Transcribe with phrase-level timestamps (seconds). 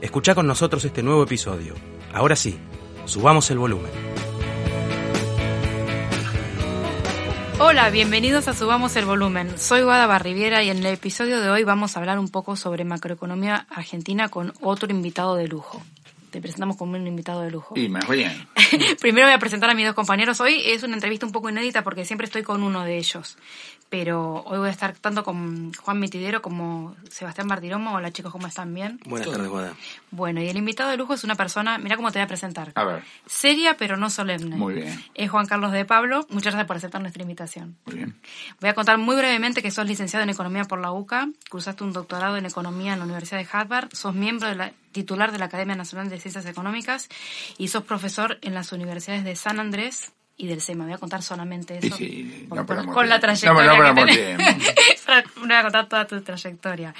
[0.00, 1.74] Escucha con nosotros este nuevo episodio.
[2.12, 2.56] Ahora sí,
[3.04, 3.90] subamos el volumen.
[7.58, 9.58] Hola, bienvenidos a Subamos el Volumen.
[9.58, 12.84] Soy Guada Barriviera y en el episodio de hoy vamos a hablar un poco sobre
[12.84, 15.82] macroeconomía argentina con otro invitado de lujo.
[16.30, 17.74] Te presentamos como un invitado de lujo.
[17.76, 18.46] Y me bien.
[19.00, 20.40] Primero voy a presentar a mis dos compañeros.
[20.40, 23.36] Hoy es una entrevista un poco inédita porque siempre estoy con uno de ellos
[23.88, 27.94] pero hoy voy a estar tanto con Juan Mitidero como Sebastián Bartiromo.
[27.94, 28.72] Hola chicos, ¿cómo están?
[28.74, 29.00] ¿Bien?
[29.06, 29.74] Buenas tardes, Guada.
[30.10, 32.72] Bueno, y el invitado de lujo es una persona, mira cómo te voy a presentar.
[32.74, 33.02] A ver.
[33.26, 34.56] Seria, pero no solemne.
[34.56, 35.04] Muy bien.
[35.14, 36.26] Es Juan Carlos de Pablo.
[36.30, 37.76] Muchas gracias por aceptar nuestra invitación.
[37.86, 38.20] Muy bien.
[38.60, 41.92] Voy a contar muy brevemente que sos licenciado en Economía por la UCA, cursaste un
[41.92, 45.46] doctorado en Economía en la Universidad de Harvard, sos miembro de la titular de la
[45.46, 47.08] Academia Nacional de Ciencias Económicas
[47.56, 50.84] y sos profesor en las universidades de San Andrés, y del SEMA.
[50.84, 51.96] Voy a contar solamente eso.
[51.96, 53.74] Sí, con la trayectoria.
[53.74, 54.36] No, no, que
[55.36, 56.94] voy a contar toda tu trayectoria.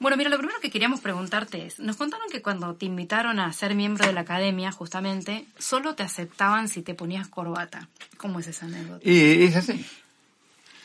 [0.00, 3.52] Bueno, mira, lo primero que queríamos preguntarte es, nos contaron que cuando te invitaron a
[3.52, 7.88] ser miembro de la academia, justamente, solo te aceptaban si te ponías corbata.
[8.16, 9.08] ¿Cómo es esa anécdota?
[9.08, 9.84] Y es así.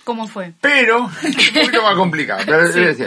[0.03, 0.53] ¿Cómo fue?
[0.59, 2.83] Pero, es un poquito más complicado, pero sí.
[2.83, 3.03] así.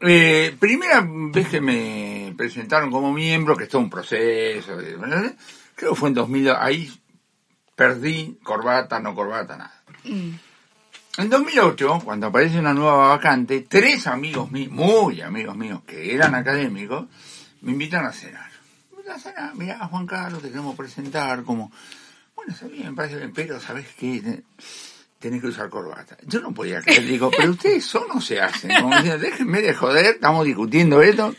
[0.00, 4.78] Eh, primera vez que me presentaron como miembro, que es todo un proceso,
[5.78, 6.92] creo que fue en 2000, ahí
[7.76, 9.82] perdí corbata, no corbata, nada.
[10.04, 10.30] Mm.
[11.18, 16.34] En 2008, cuando aparece una nueva vacante, tres amigos míos, muy amigos míos, que eran
[16.34, 17.06] académicos,
[17.60, 18.50] me invitan a cenar.
[18.96, 21.72] Me a cenar, mirá, Juan Carlos, te queremos presentar como...
[22.34, 24.42] Bueno, está bien, me parece bien, pero ¿sabes qué?
[25.18, 26.16] Tenés que usar corbata.
[26.24, 28.80] Yo no podía creer, digo, pero ustedes son o se hacen.
[28.80, 31.34] Como diciendo, déjenme de joder, estamos discutiendo esto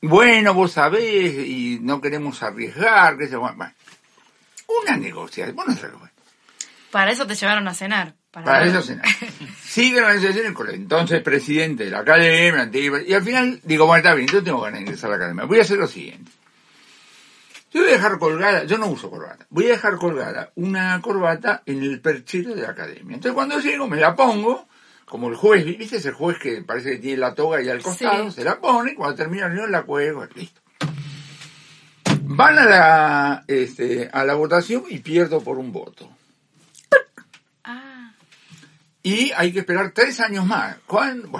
[0.00, 3.72] bueno, vos sabés, y no queremos arriesgar, que se bueno,
[4.82, 5.74] una negociación, bueno,
[6.90, 8.14] Para eso te llevaron a cenar.
[8.30, 9.06] Para, eso cenar.
[9.62, 13.98] Sigue la negociación con el entonces presidente de la academia, y al final digo, bueno,
[13.98, 15.44] está bien, yo tengo ganas de ingresar a la academia.
[15.44, 16.30] Voy a hacer lo siguiente.
[17.72, 21.62] Yo voy a dejar colgada, yo no uso corbata, voy a dejar colgada una corbata
[21.66, 23.16] en el perchero de la academia.
[23.16, 24.68] Entonces cuando llego me la pongo,
[25.08, 28.30] como el juez, ¿viste ese juez que parece que tiene la toga y al costado?
[28.30, 30.60] Se la pone, cuando termina la reunión la cuelgo, listo.
[32.22, 36.10] Van a la, este, a la votación y pierdo por un voto.
[37.64, 38.12] Ah.
[39.02, 40.76] Y hay que esperar tres años más.
[40.86, 41.30] Bueno,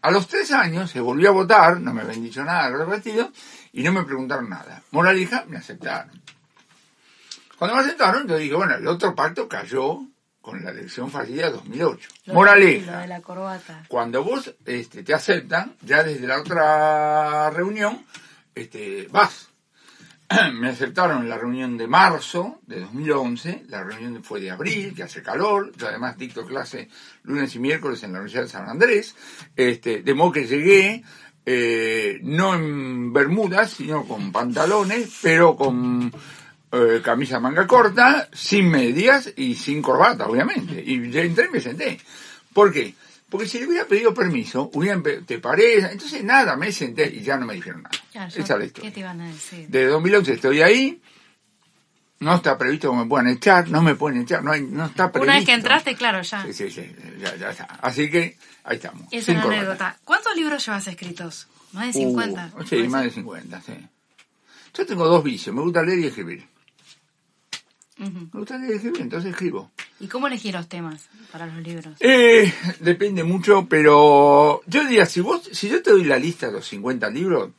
[0.00, 3.06] a los tres años se volvió a votar, no me habían dicho nada los
[3.72, 4.82] y no me preguntaron nada.
[4.92, 6.22] Moralija, me aceptaron.
[7.58, 10.02] Cuando me aceptaron, yo dije, bueno, el otro pacto cayó
[10.48, 12.08] con la elección fallida de 2008.
[12.28, 13.00] Moraleja.
[13.00, 13.84] De la corbata.
[13.86, 18.06] Cuando vos este, te aceptan, ya desde la otra reunión,
[18.54, 19.50] este, vas.
[20.54, 25.02] Me aceptaron en la reunión de marzo de 2011, la reunión fue de abril, que
[25.02, 26.88] hace calor, yo además dicto clase
[27.24, 29.16] lunes y miércoles en la Universidad de San Andrés,
[29.54, 31.04] este, de modo que llegué,
[31.44, 36.10] eh, no en bermudas, sino con pantalones, pero con
[36.72, 40.82] eh, camisa manga corta, sin medias y sin corbata, obviamente.
[40.84, 41.98] Y ya entré y me senté.
[42.52, 42.94] ¿Por qué?
[43.30, 47.36] Porque si le hubiera pedido permiso, hubieran, te parece, entonces nada, me senté y ya
[47.36, 48.28] no me dijeron nada.
[48.28, 49.68] Esa es la ¿Qué te iban a decir?
[49.68, 51.02] De 2011 estoy ahí,
[52.20, 55.12] no está previsto que me puedan echar, no me pueden echar, no, hay, no está
[55.12, 55.30] previsto.
[55.30, 56.42] Una vez que entraste, claro, ya.
[56.44, 57.64] Sí, sí, sí, ya, ya está.
[57.82, 59.06] Así que ahí estamos.
[59.10, 59.98] Es una anécdota.
[60.04, 61.48] ¿Cuántos libros llevas escritos?
[61.72, 62.52] Más de 50.
[62.56, 63.74] Uh, sí, más de 50, sí.
[64.74, 66.46] Yo tengo dos vicios, me gusta leer y escribir.
[67.98, 69.70] Me gusta escribir, entonces escribo.
[70.00, 71.96] ¿Y cómo elegir los temas para los libros?
[72.00, 76.52] Eh, depende mucho, pero yo diría, si vos, si yo te doy la lista de
[76.52, 77.50] los 50 libros,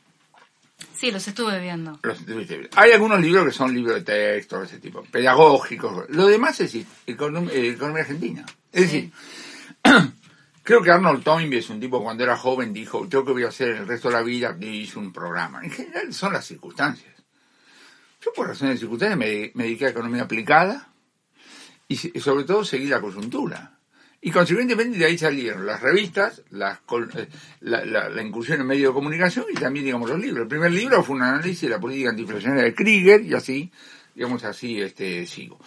[0.94, 1.98] Sí, los estuve viendo.
[2.02, 2.78] los estuviste viendo.
[2.78, 6.08] hay algunos libros que son libros de texto, ese tipo, pedagógicos.
[6.10, 8.44] Lo demás es eh, economía argentina.
[8.72, 9.10] Es decir,
[10.62, 13.48] creo que Arnold Toynbee es un tipo cuando era joven dijo, yo que voy a
[13.48, 15.62] hacer el resto de la vida, y hice un programa.
[15.64, 17.09] En general son las circunstancias.
[18.20, 20.88] Yo por razones de circunstancias me, dediqué a economía aplicada
[21.88, 23.80] y sobre todo seguí la coyuntura.
[24.22, 27.28] Y consecuentemente de ahí salieron las revistas, eh,
[27.60, 30.42] la, incursión en medios de comunicación y también, digamos, los libros.
[30.42, 33.72] El primer libro fue un análisis de la política antiinflacionaria de Krieger y así,
[34.14, 35.58] digamos así, este, sigo.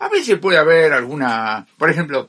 [0.00, 2.28] A veces puede haber alguna, por ejemplo,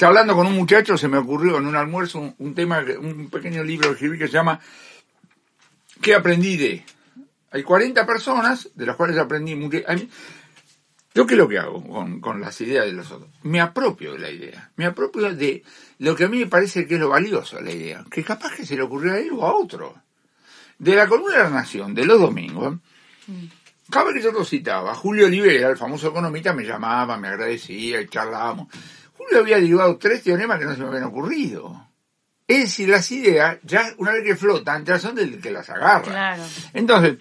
[0.00, 3.64] hablando con un muchacho se me ocurrió en un almuerzo un, un tema, un pequeño
[3.64, 4.60] libro que escribí que se llama
[6.00, 6.84] ¿Qué aprendí de?
[7.50, 9.78] Hay 40 personas, de las cuales aprendí mucho.
[11.12, 13.30] ¿Yo qué es lo que hago con, con las ideas de los otros?
[13.42, 14.70] Me apropio de la idea.
[14.76, 15.64] Me apropio de
[15.98, 18.04] lo que a mí me parece que es lo valioso de la idea.
[18.08, 19.94] Que capaz que se le ocurrió a él o a otro.
[20.78, 22.78] De la columna de la Nación, de los domingos,
[23.90, 28.00] cada vez que yo lo citaba, Julio Olivera, el famoso economista, me llamaba, me agradecía
[28.00, 28.68] y charlábamos.
[29.16, 31.88] Julio había derivado tres teoremas que no se me habían ocurrido.
[32.46, 36.02] Es decir, las ideas, ya una vez que flotan, ya son del que las agarra.
[36.02, 36.42] Claro.
[36.72, 37.18] Entonces,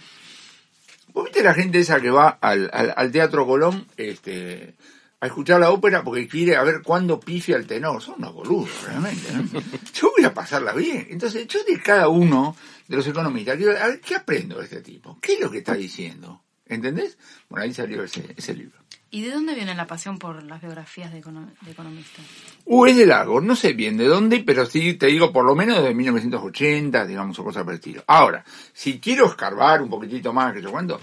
[1.13, 4.75] ¿vos viste la gente esa que va al, al, al Teatro Colón este,
[5.19, 8.01] a escuchar la ópera porque quiere a ver cuándo pifia el tenor?
[8.01, 9.31] Son unos boludos, realmente.
[9.31, 9.61] ¿no?
[9.93, 11.07] Yo voy a pasarla bien.
[11.09, 12.55] Entonces, yo de cada uno
[12.87, 15.17] de los economistas, quiero a ver, ¿qué aprendo de este tipo?
[15.21, 16.43] ¿Qué es lo que está diciendo?
[16.65, 17.17] ¿Entendés?
[17.49, 18.78] Bueno, ahí salió ese, ese libro.
[19.11, 22.23] ¿Y de dónde viene la pasión por las biografías de, econo- de economistas?
[22.65, 25.55] Uh, es de largo, no sé bien de dónde, pero sí te digo por lo
[25.55, 28.03] menos de 1980, digamos, o cosas por el estilo.
[28.05, 31.01] Ahora, si quiero escarbar un poquitito más, que yo cuento,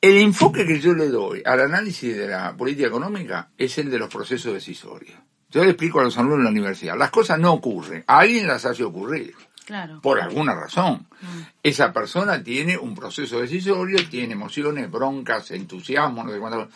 [0.00, 3.98] el enfoque que yo le doy al análisis de la política económica es el de
[3.98, 5.18] los procesos decisorios.
[5.48, 8.48] Yo le explico a los alumnos en la universidad, las cosas no ocurren, a alguien
[8.48, 10.00] las hace ocurrir Claro.
[10.02, 11.06] por alguna razón.
[11.62, 16.68] Esa persona tiene un proceso decisorio, tiene emociones, broncas, entusiasmo, no sé cuánto.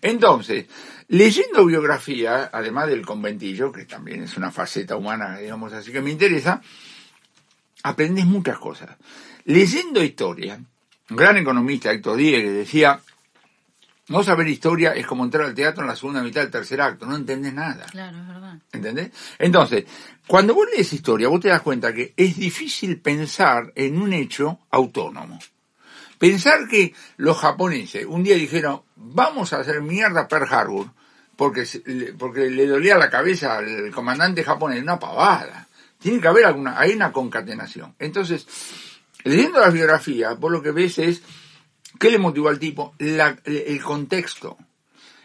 [0.00, 0.66] Entonces,
[1.08, 6.10] leyendo biografía, además del conventillo, que también es una faceta humana, digamos así, que me
[6.10, 6.62] interesa,
[7.82, 8.90] aprendes muchas cosas.
[9.44, 10.60] Leyendo historia,
[11.10, 13.00] un gran economista, Héctor Diegue, decía,
[14.08, 17.06] no saber historia es como entrar al teatro en la segunda mitad del tercer acto,
[17.06, 17.86] no entendés nada.
[17.90, 18.58] Claro, es verdad.
[18.72, 19.10] ¿Entendés?
[19.38, 19.84] Entonces,
[20.26, 24.60] cuando vos lees historia, vos te das cuenta que es difícil pensar en un hecho
[24.70, 25.38] autónomo.
[26.18, 30.90] Pensar que los japoneses un día dijeron, vamos a hacer mierda a Pearl Harbor,
[31.36, 31.64] porque,
[32.18, 35.68] porque le dolía la cabeza al comandante japonés, una pavada.
[36.00, 37.94] Tiene que haber alguna, hay una concatenación.
[37.98, 38.46] Entonces,
[39.22, 41.22] leyendo las biografías, vos lo que ves es,
[41.98, 42.94] ¿qué le motivó al tipo?
[42.98, 44.56] La- el contexto.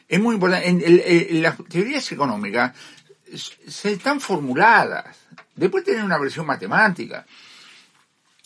[0.07, 0.67] Es muy importante.
[0.69, 2.75] En, el- en las teorías económicas
[3.67, 5.17] se están formuladas.
[5.55, 7.25] Después tienen una versión matemática.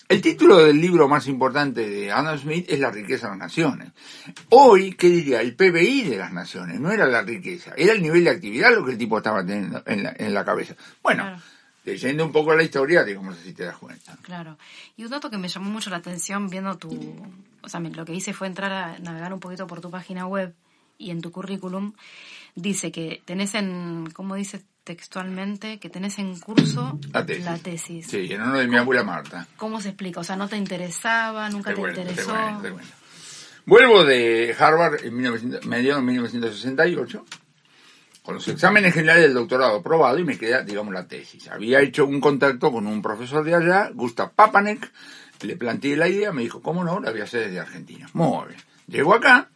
[0.10, 3.90] El título del libro más importante de Adam Smith es La riqueza de las naciones.
[4.50, 5.42] Hoy, ¿qué diría?
[5.42, 8.86] El PBI de las naciones, no era la riqueza, era el nivel de actividad lo
[8.86, 10.76] que el tipo estaba teniendo en la, en la cabeza.
[11.04, 11.42] Bueno, Claro.
[11.84, 14.16] leyendo un poco la historia, digamos así te das cuenta.
[14.22, 14.58] Claro.
[14.96, 16.90] Y un dato que me llamó mucho la atención viendo tu...
[17.68, 20.56] O sea, lo que hice fue entrar a navegar un poquito por tu página web
[20.98, 21.94] y en tu currículum
[22.56, 24.10] dice que tenés en...
[24.14, 25.80] ¿Cómo dice textualmente?
[25.80, 27.62] Que tenés en curso La tesis.
[27.62, 28.08] tesis.
[28.08, 29.46] Sí, en honor de mi abuela Marta.
[29.58, 30.22] ¿Cómo se explica?
[30.22, 31.50] O sea, ¿no te interesaba?
[31.50, 32.32] ¿Nunca te, cuento, interesó?
[32.32, 32.94] cuento, te cuento.
[33.66, 37.26] Vuelvo de Harvard en 1900 mediados de 1968,
[38.24, 41.50] con los exámenes generales del doctorado aprobado y me queda, digamos, la tesis.
[41.50, 44.90] Había hecho un contacto con un profesor de allá, Gustav Papanek,
[45.42, 47.00] le planteé la idea, me dijo, ¿cómo no?
[47.00, 48.10] La voy a hacer desde Argentina.
[48.14, 48.62] Muy bien.
[48.88, 49.50] Llego acá,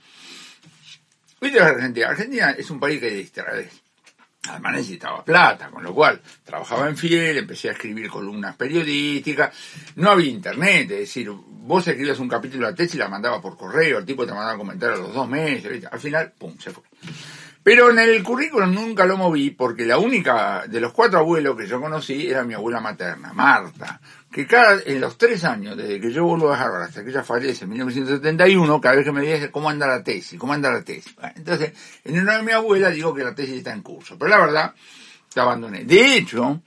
[1.42, 2.10] Viste la Argentina.
[2.10, 3.68] Argentina es un país que distrae.
[4.48, 9.56] Además necesitaba plata, con lo cual trabajaba en Fiel, empecé a escribir columnas periodísticas,
[9.96, 13.56] no había internet, es decir, vos escribías un capítulo de tesis y la mandaba por
[13.56, 15.88] correo, el tipo te mandaba comentarios a los dos meses, ¿viste?
[15.92, 16.84] al final, pum, se fue.
[17.62, 21.68] Pero en el currículum nunca lo moví porque la única de los cuatro abuelos que
[21.68, 26.12] yo conocí era mi abuela materna, Marta, que cada, en los tres años, desde que
[26.12, 29.52] yo vuelvo a Harvard hasta que ella fallece en 1971, cada vez que me dice
[29.52, 31.14] cómo anda la tesis, cómo anda la tesis.
[31.36, 31.74] Entonces,
[32.06, 34.74] en honor de mi abuela digo que la tesis está en curso, pero la verdad,
[35.36, 35.84] la abandoné.
[35.84, 36.62] De hecho,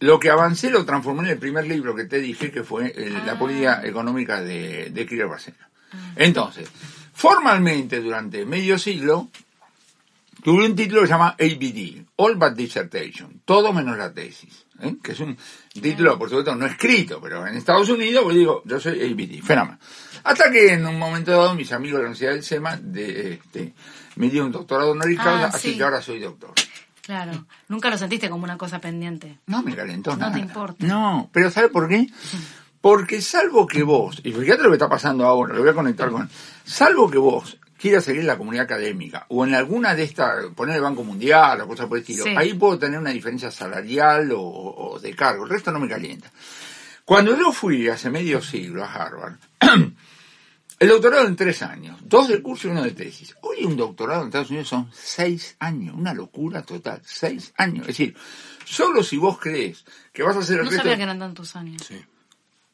[0.00, 3.24] lo que avancé lo transformé en el primer libro que te dije, que fue el-
[3.26, 5.68] La política económica de, de Kirill Barcena.
[6.16, 6.68] Entonces,
[7.12, 9.28] formalmente durante medio siglo,
[10.42, 14.96] tuve un título que se llama ABD, All But Dissertation, todo menos la tesis, ¿eh?
[15.02, 15.36] que es un
[15.72, 19.78] título, por supuesto, no escrito, pero en Estados Unidos, pues digo, yo soy ABD, fenómeno.
[20.24, 23.72] Hasta que en un momento dado mis amigos de la Universidad del SEMA de, este,
[24.16, 25.56] me dieron un doctorado honoris Ah, causa, sí.
[25.68, 26.52] así que ahora soy doctor.
[27.00, 27.46] Claro.
[27.68, 29.38] Nunca lo sentiste como una cosa pendiente.
[29.46, 30.32] No me calentó No nada.
[30.34, 30.86] te importa.
[30.86, 32.06] No, pero ¿sabe por qué?
[32.80, 36.10] Porque salvo que vos, y fíjate lo que está pasando ahora, lo voy a conectar
[36.10, 36.28] con,
[36.64, 40.76] salvo que vos quieras seguir en la comunidad académica o en alguna de estas, poner
[40.76, 42.34] el Banco Mundial o cosas por el estilo, Sí.
[42.36, 46.30] ahí puedo tener una diferencia salarial o, o de cargo, el resto no me calienta.
[47.04, 49.34] Cuando yo fui hace medio siglo a Harvard,
[50.78, 53.34] el doctorado en tres años, dos de curso y uno de tesis.
[53.42, 57.82] Hoy un doctorado en Estados Unidos son seis años, una locura total, seis años.
[57.82, 58.16] Es decir,
[58.64, 61.56] solo si vos crees que vas a hacer el No resto sabía que eran tantos
[61.56, 61.82] años.
[61.86, 62.00] Sí.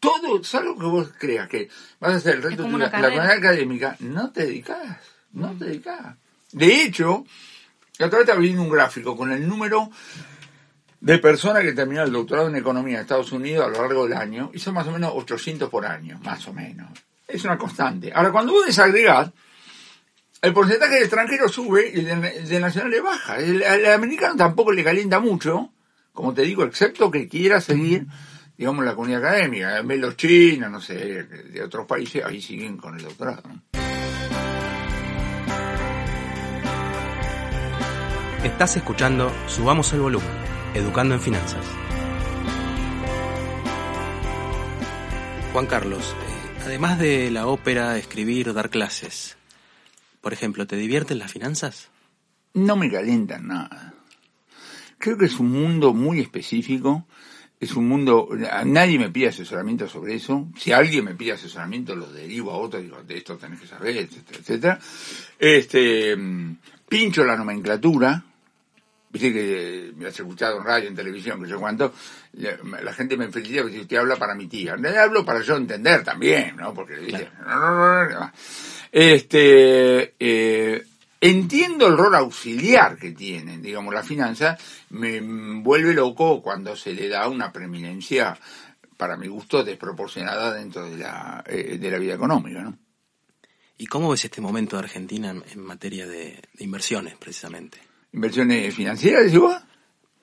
[0.00, 1.69] Todo, salvo que vos creas que
[2.00, 3.33] vas a hacer el resto de la carrera.
[3.33, 4.99] académica, no te dedicas,
[5.33, 6.17] no te dedicas.
[6.52, 7.25] De hecho,
[7.99, 9.90] la otra vez estaba viendo un gráfico con el número
[11.00, 14.17] de personas que terminaron el doctorado en economía en Estados Unidos a lo largo del
[14.17, 16.88] año, y son más o menos 800 por año, más o menos.
[17.26, 18.12] Es una constante.
[18.12, 19.31] Ahora, cuando vos desagregás,
[20.40, 23.38] el porcentaje de extranjeros sube y el de, el de nacionales baja.
[23.38, 25.73] El, el americano tampoco le calienta mucho,
[26.12, 28.07] como te digo, excepto que quiera seguir,
[28.58, 29.78] digamos, la comunidad académica.
[29.78, 33.42] En vez de los chinos, no sé, de otros países, ahí siguen con el doctorado.
[33.44, 33.62] ¿no?
[38.44, 40.28] Estás escuchando Subamos el Volumen,
[40.74, 41.64] Educando en Finanzas.
[45.52, 49.36] Juan Carlos, eh, además de la ópera, escribir o dar clases,
[50.20, 51.90] por ejemplo, ¿te divierten las finanzas?
[52.54, 53.94] No me calientan nada.
[54.98, 57.06] Creo que es un mundo muy específico.
[57.60, 58.28] Es un mundo,
[58.66, 60.46] nadie me pide asesoramiento sobre eso.
[60.56, 63.96] Si alguien me pide asesoramiento, lo derivo a otro, digo, de esto tenés que saber,
[63.96, 64.80] etcétera, etcétera.
[65.38, 66.56] Este, mm,
[66.88, 68.22] pincho la nomenclatura.
[69.10, 71.94] Viste que me has escuchado en radio, en televisión, que yo cuánto,
[72.34, 74.76] la, gente me felicita porque usted habla para mi tía.
[74.76, 76.74] Realidad hablo para yo entender también, ¿no?
[76.74, 77.28] Porque, ¿viste?
[78.92, 80.84] Este, eh,
[81.20, 84.56] entiendo el rol auxiliar que tienen, digamos, la finanza,
[84.90, 85.20] me
[85.62, 88.38] vuelve loco cuando se le da una preeminencia,
[88.96, 92.78] para mi gusto, desproporcionada dentro de la, eh, de la vida económica, ¿no?
[93.76, 97.78] ¿Y cómo ves este momento de Argentina en, en materia de, de inversiones, precisamente?
[98.12, 99.56] Inversiones financieras, decís vos?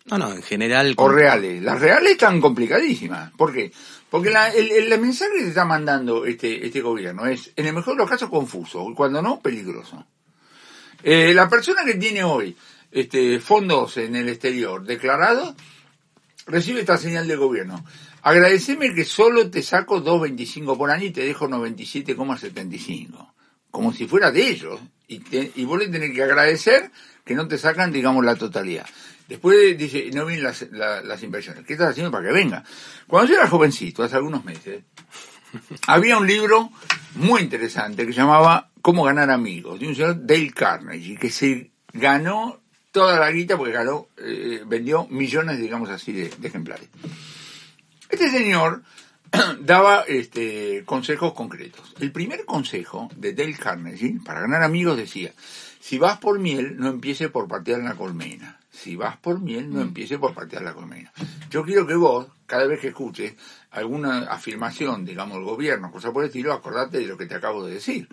[0.07, 0.93] No, no, en general...
[0.97, 1.63] O reales.
[1.63, 3.31] Las reales están complicadísimas.
[3.31, 3.71] ¿Por qué?
[4.09, 7.73] Porque la- el, el mensaje que te está mandando este, este gobierno es, en el
[7.73, 10.05] mejor de los casos, confuso, y cuando no, peligroso.
[11.03, 12.55] Eh, la persona que tiene hoy
[12.91, 15.55] este, fondos en el exterior declarados
[16.47, 17.83] recibe esta señal del gobierno.
[18.21, 23.27] Agradeceme que solo te saco 2.25 por año y te dejo 97,75.
[23.71, 24.79] Como si fuera de ellos.
[25.07, 26.89] Y, te- y vos le tenés que agradecer
[27.23, 28.85] que no te sacan, digamos, la totalidad.
[29.27, 31.65] Después dice, no vienen las, la- las inversiones.
[31.65, 32.63] ¿Qué estás haciendo para que venga?
[33.07, 34.83] Cuando yo era jovencito, hace algunos meses,
[35.87, 36.71] había un libro
[37.15, 41.71] muy interesante que se llamaba Cómo ganar amigos, de un señor Dale Carnegie, que se
[41.91, 42.61] ganó
[42.91, 46.87] toda la guita porque ganó, eh, vendió millones, digamos así, de, ejemplares.
[48.07, 48.83] Este señor
[49.59, 51.95] daba este, consejos concretos.
[51.99, 55.31] El primer consejo de Dale Carnegie, para ganar amigos, decía,
[55.79, 58.59] si vas por miel, no empieces por patear la colmena.
[58.75, 61.11] Si vas por miel, no empieces por patear la colmena.
[61.49, 63.33] Yo quiero que vos, cada vez que escuches
[63.71, 67.65] alguna afirmación, digamos, del gobierno, cosa por el estilo, acordate de lo que te acabo
[67.65, 68.07] de decir.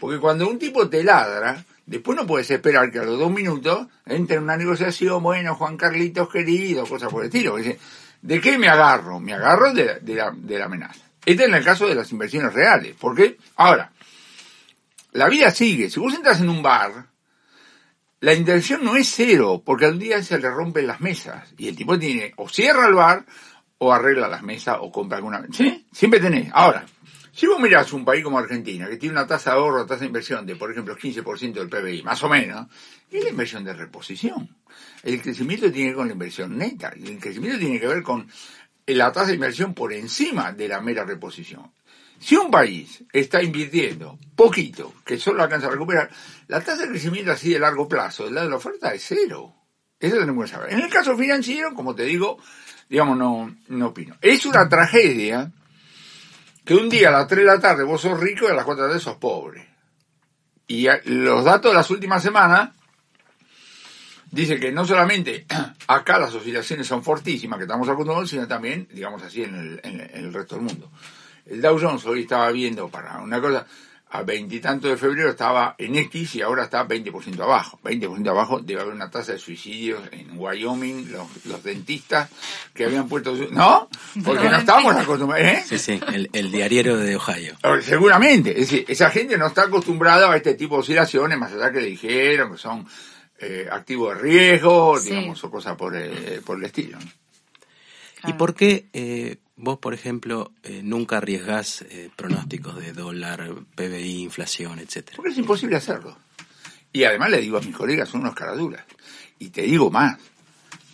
[0.00, 3.86] Porque cuando un tipo te ladra, después no puedes esperar que a los dos minutos
[4.06, 7.52] entre en una negociación, bueno, Juan Carlitos querido, cosa por el estilo.
[7.52, 7.78] Porque
[8.22, 9.20] ¿De qué me agarro?
[9.20, 11.00] Me agarro de, la- de la, de la amenaza.
[11.24, 12.94] Este es el caso de las inversiones reales.
[12.96, 13.36] ¿Por qué?
[13.56, 13.92] Ahora,
[15.12, 15.90] la vida sigue.
[15.90, 17.06] Si vos entras en un bar,
[18.20, 21.52] la intención no es cero, porque al día se le rompen las mesas.
[21.58, 23.26] Y el tipo tiene, o cierra el bar,
[23.78, 25.44] o arregla las mesas, o compra alguna...
[25.52, 25.86] ¿Sí?
[25.92, 26.50] Siempre tenés.
[26.52, 26.86] Ahora,
[27.32, 30.06] si vos mirás un país como Argentina, que tiene una tasa de ahorro, tasa de
[30.06, 32.66] inversión de, por ejemplo, 15% del PBI, más o menos,
[33.10, 34.48] es la inversión de reposición.
[35.02, 36.94] El crecimiento tiene que ver con la inversión neta.
[36.96, 38.26] y El crecimiento tiene que ver con
[38.86, 41.70] la tasa de inversión por encima de la mera reposición.
[42.18, 46.10] Si un país está invirtiendo poquito, que solo alcanza a recuperar,
[46.48, 49.54] la tasa de crecimiento así de largo plazo, lado de la oferta, es cero.
[50.00, 50.72] Eso tenemos que saber.
[50.72, 52.38] En el caso financiero, como te digo,
[52.88, 54.16] digamos, no, no opino.
[54.20, 55.50] Es una tragedia
[56.64, 58.64] que un día a las 3 de la tarde vos sos rico y a las
[58.64, 59.68] 4 de la tarde sos pobre.
[60.66, 62.70] Y los datos de las últimas semanas
[64.30, 65.46] dice que no solamente
[65.86, 70.00] acá las oscilaciones son fortísimas, que estamos acostumbrados, sino también, digamos así, en el- en
[70.12, 70.90] el resto del mundo.
[71.46, 73.66] El Dow Jones hoy estaba viendo para una cosa,
[74.10, 77.78] a veintitantos de febrero estaba en X y ahora está 20% abajo.
[77.82, 81.10] 20% abajo debe haber una tasa de suicidios en Wyoming,
[81.44, 82.30] los, dentistas
[82.72, 83.34] que habían puesto...
[83.50, 83.88] ¿No?
[84.24, 85.46] Porque no estamos acostumbrados.
[85.46, 85.62] ¿eh?
[85.66, 87.56] Sí, sí, el, el diario de Ohio.
[87.82, 88.50] Seguramente.
[88.50, 91.80] Es decir, esa gente no está acostumbrada a este tipo de oscilaciones, más allá que
[91.80, 92.86] le dijeron que son
[93.38, 96.98] eh, activos de riesgo, digamos, o cosas por, eh, por el estilo.
[98.24, 104.22] ¿Y por qué eh, vos, por ejemplo, eh, nunca arriesgás eh, pronósticos de dólar, PBI,
[104.22, 105.16] inflación, etcétera?
[105.16, 106.16] Porque es imposible hacerlo.
[106.92, 108.84] Y además le digo a mis colegas, son unos caraduras.
[109.38, 110.18] Y te digo más.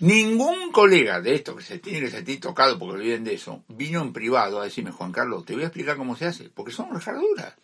[0.00, 4.02] Ningún colega de esto que se tiene que sentir tocado porque viven de eso, vino
[4.02, 6.50] en privado a decirme, Juan Carlos, te voy a explicar cómo se hace.
[6.50, 7.54] Porque son unos caraduras.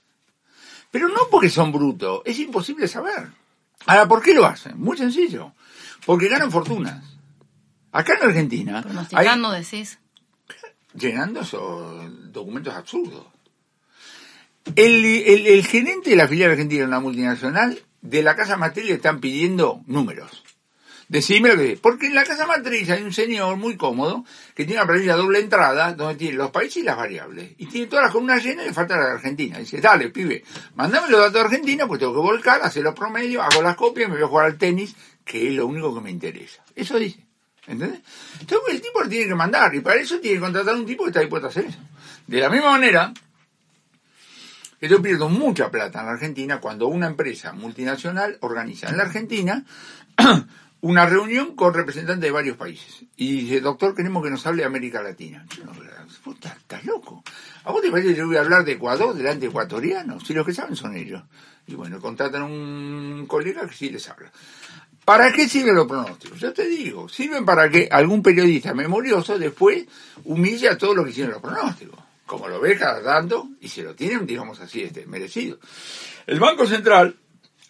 [0.90, 3.28] Pero no porque son brutos, es imposible saber.
[3.86, 4.78] Ahora, ¿por qué lo hacen?
[4.78, 5.52] Muy sencillo.
[6.06, 7.04] Porque ganan fortunas.
[7.90, 8.82] Acá en Argentina.
[8.82, 9.98] Pronosticando, decís.
[10.94, 13.26] Llenando esos documentos absurdos.
[14.76, 19.20] El, gerente de la filial argentina de una multinacional, de la casa matriz le están
[19.20, 20.44] pidiendo números.
[21.08, 21.80] Decime lo que es.
[21.80, 25.40] Porque en la casa matriz hay un señor muy cómodo que tiene una planilla doble
[25.40, 27.52] entrada donde tiene los países y las variables.
[27.56, 29.58] Y tiene todas las columnas llenas y le falta la de Argentina.
[29.58, 33.42] Dice, dale, pibe, mandame los datos de Argentina, pues tengo que volcar, hacer los promedios,
[33.42, 36.10] hago las copias, me voy a jugar al tenis, que es lo único que me
[36.10, 36.62] interesa.
[36.74, 37.27] Eso dice.
[37.68, 38.00] ¿Entendés?
[38.40, 41.04] Entonces el tipo lo tiene que mandar y para eso tiene que contratar un tipo
[41.04, 41.78] que está dispuesto a hacer eso.
[42.26, 43.12] De la misma manera
[44.80, 49.64] yo pierdo mucha plata en la Argentina cuando una empresa multinacional organiza en la Argentina
[50.80, 53.04] una reunión con representantes de varios países.
[53.16, 55.44] Y dice, doctor, queremos que nos hable de América Latina.
[55.56, 55.72] Yo no,
[56.22, 57.24] puta, estás loco.
[57.64, 60.24] ¿A vos te parece que yo voy a hablar de Ecuador delante de ecuatorianos?
[60.24, 61.22] Si los que saben son ellos.
[61.66, 64.30] Y bueno, contratan a un colega que sí les habla.
[65.08, 66.38] ¿Para qué sirven los pronósticos?
[66.38, 69.86] Yo te digo, sirven para que algún periodista memorioso después
[70.24, 73.82] humille a todo lo que hicieron los pronósticos, como lo ve cada tanto, y se
[73.82, 75.60] lo tienen, digamos así, este, merecido.
[76.26, 77.16] El Banco Central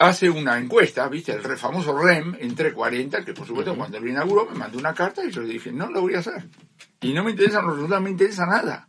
[0.01, 4.47] hace una encuesta, viste, el famoso REM, entre 40, que por supuesto cuando lo inauguró
[4.47, 6.45] me mandó una carta y yo le dije, no lo voy a hacer.
[7.03, 8.89] Y no me interesa los resultados, me interesa nada.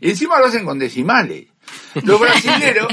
[0.00, 1.48] Y encima lo hacen con decimales.
[2.04, 2.88] Los brasileños,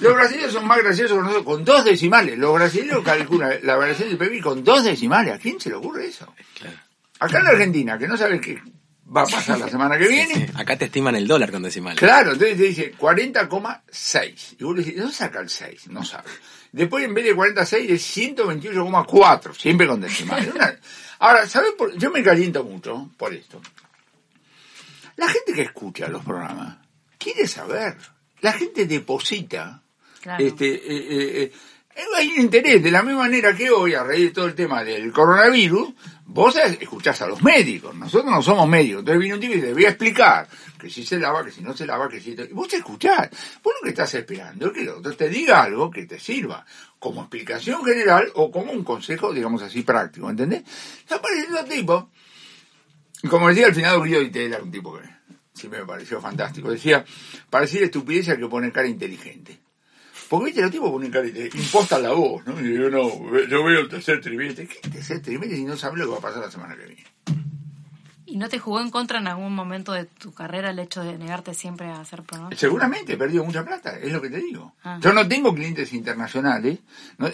[0.00, 2.36] los brasileños son más graciosos que nosotros, con dos decimales.
[2.36, 5.34] Los brasileños calculan la variación del PIB con dos decimales.
[5.34, 6.34] ¿A quién se le ocurre eso?
[7.20, 8.60] Acá en la Argentina, que no sabe qué
[9.14, 10.50] va a pasar la semana que viene.
[10.54, 11.98] Acá te estiman el dólar con decimales.
[11.98, 14.56] Claro, entonces te dice 40,6.
[14.58, 15.88] Y vos le decís, ¿dónde saca el 6?
[15.88, 16.28] No sabe.
[16.72, 20.50] Después en vez de 46 es 128,4, siempre con decimales.
[21.20, 21.72] Ahora, ¿sabes?
[21.96, 23.60] Yo me caliento mucho por esto.
[25.16, 26.76] La gente que escucha los programas
[27.18, 27.96] quiere saber.
[28.40, 29.82] La gente deposita.
[30.38, 31.52] Este, eh, eh,
[31.96, 34.54] eh, hay un interés, de la misma manera que hoy, a raíz de todo el
[34.54, 35.94] tema del coronavirus,
[36.26, 39.72] vos escuchás a los médicos, nosotros no somos médicos, entonces viene un tipo y te
[39.72, 42.32] voy a explicar que si se lava, que si no se lava, que si...
[42.32, 43.28] Y vos te escuchás,
[43.62, 46.64] vos lo que estás esperando es que el otro te diga algo que te sirva,
[46.98, 50.62] como explicación general o como un consejo, digamos así, práctico, ¿entendés?
[51.00, 52.10] Está apareciendo tipo,
[53.28, 55.17] como decía al final Guido era un tipo que
[55.58, 56.70] siempre me pareció fantástico.
[56.70, 57.04] Decía,
[57.50, 59.58] para decir estupidez hay que poner cara inteligente.
[60.28, 62.60] Porque viste, los tipos ponen cara inteligente, impostan la voz, ¿no?
[62.60, 63.08] Y yo no,
[63.46, 64.66] yo veo el tercer trimestre.
[64.66, 67.04] ¿Qué tercer trimestre si no sabes lo que va a pasar la semana que viene?
[68.26, 71.16] ¿Y no te jugó en contra en algún momento de tu carrera el hecho de
[71.16, 72.60] negarte siempre a hacer pronósticos?
[72.60, 74.74] Seguramente, he perdido mucha plata, es lo que te digo.
[74.84, 74.98] Ah.
[75.00, 76.80] Yo no tengo clientes internacionales,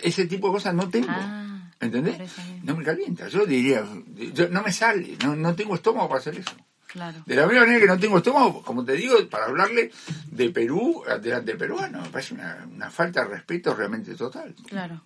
[0.03, 1.09] ese tipo de cosas no tengo.
[1.11, 2.33] Ah, ¿Entendés?
[2.63, 3.27] No me calienta.
[3.27, 3.85] Yo diría,
[4.33, 6.55] yo, no me sale, no, no tengo estómago para hacer eso.
[6.95, 9.91] De la misma manera que no tengo estómago, como te digo, para hablarle
[10.31, 14.55] de Perú delante de peruano, me parece una, falta de respeto realmente total.
[14.69, 15.03] Claro.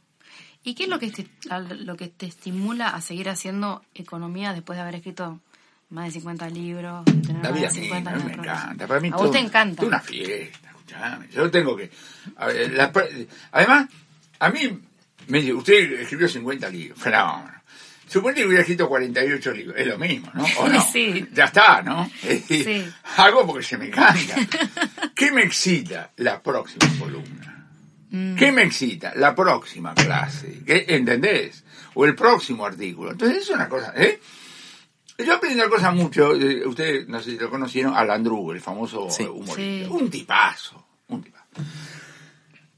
[0.64, 1.26] ¿Y qué es lo que, te,
[1.76, 5.40] lo que te estimula a seguir haciendo economía después de haber escrito
[5.88, 7.04] más de 50 libros?
[7.42, 8.86] la vida mí, a mí me encanta.
[8.86, 9.82] Para mí a vos te encanta.
[9.82, 11.28] Es una fiesta, escuchame.
[11.30, 11.90] Yo tengo que...
[13.52, 13.88] además,
[14.40, 14.78] a mí
[15.28, 17.00] me dice, usted escribió 50 libros.
[17.00, 17.57] Fenómeno.
[18.08, 20.44] Supone que hubiera escrito 48 libros, es lo mismo, ¿no?
[20.58, 20.80] ¿O no?
[20.80, 21.28] Sí.
[21.32, 22.10] Ya está, ¿no?
[22.20, 22.84] sí.
[23.16, 24.36] Hago porque se me encanta.
[25.14, 26.10] ¿Qué me excita?
[26.16, 27.68] La próxima columna.
[28.10, 28.36] Mm.
[28.36, 29.12] ¿Qué me excita?
[29.14, 30.62] La próxima clase.
[30.66, 30.86] ¿Qué?
[30.88, 31.64] ¿Entendés?
[31.94, 33.12] O el próximo artículo.
[33.12, 34.20] Entonces es una cosa, ¿eh?
[35.18, 38.60] Yo aprendí una cosa mucho, eh, ustedes no sé si lo conocieron, Alan Landru, el
[38.60, 39.90] famoso humorista.
[39.90, 41.44] Un tipazo, un tipazo.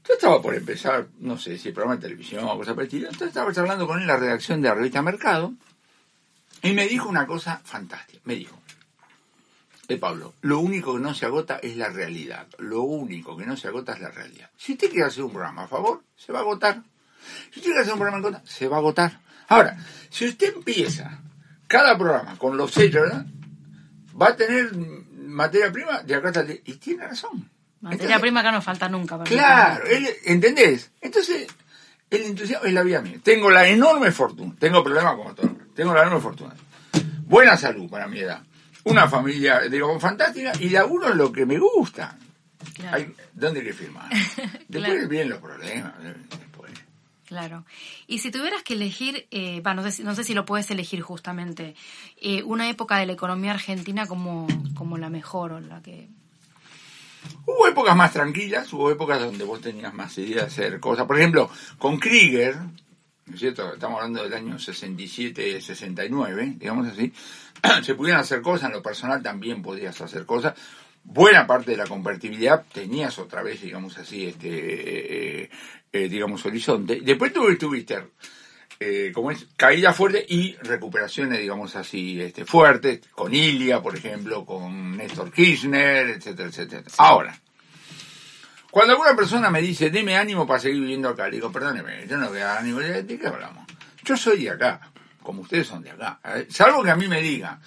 [0.07, 3.53] Yo estaba por empezar, no sé si programa de televisión o cosa parecida, entonces estaba
[3.53, 5.53] charlando con él en la redacción de la revista Mercado
[6.63, 8.21] y me dijo una cosa fantástica.
[8.25, 8.59] Me dijo,
[9.87, 12.47] eh, Pablo, lo único que no se agota es la realidad.
[12.57, 14.49] Lo único que no se agota es la realidad.
[14.55, 16.81] Si usted quiere hacer un programa a favor, se va a agotar.
[17.51, 19.19] Si usted quiere hacer un programa en contra, se va a agotar.
[19.49, 19.77] Ahora,
[20.09, 21.19] si usted empieza
[21.67, 23.11] cada programa con los sellos,
[24.19, 26.45] va a tener materia prima de acá hasta...
[26.51, 27.49] Y tiene razón.
[27.81, 29.17] Materia prima acá no falta nunca.
[29.17, 30.91] Para claro, él, ¿entendés?
[31.01, 31.47] Entonces,
[32.09, 33.19] el entusiasmo es la vida mía.
[33.23, 36.53] Tengo la enorme fortuna, tengo problemas como todo, tengo la enorme fortuna.
[37.25, 38.43] Buena salud para mi edad.
[38.83, 42.17] Una familia, digo, fantástica y laburo en lo que me gusta.
[43.33, 44.09] ¿Dónde hay que firmar?
[44.67, 45.93] Después vienen los problemas.
[47.31, 47.65] Claro.
[48.07, 51.75] Y si tuvieras que elegir, eh, no, sé, no, sé, si lo puedes elegir justamente,
[52.17, 56.09] eh, una época de la economía argentina como, como la mejor o la que...
[57.45, 61.05] Hubo épocas más tranquilas, hubo épocas donde vos tenías más idea de hacer cosas.
[61.05, 62.55] Por ejemplo, con Krieger,
[63.25, 63.73] ¿no es cierto?
[63.73, 67.11] Estamos hablando del año 67, 69, digamos así.
[67.83, 70.53] Se pudieron hacer cosas, en lo personal también podías hacer cosas
[71.03, 75.49] buena parte de la convertibilidad tenías otra vez, digamos así, este, eh,
[75.91, 77.01] eh, digamos, horizonte.
[77.01, 78.03] Después tuviste,
[78.83, 84.43] eh, como es, caída fuerte y recuperaciones, digamos así, este, fuertes, con Ilia, por ejemplo,
[84.43, 86.83] con Néstor Kirchner, etcétera, etcétera.
[86.97, 87.39] Ahora,
[88.71, 92.17] cuando alguna persona me dice, deme ánimo para seguir viviendo acá, le digo, perdóneme, yo
[92.17, 93.67] no voy a ánimo, ¿de qué hablamos?
[94.03, 94.91] Yo soy de acá,
[95.21, 96.19] como ustedes son de acá.
[96.49, 97.59] Salvo que a mí me diga,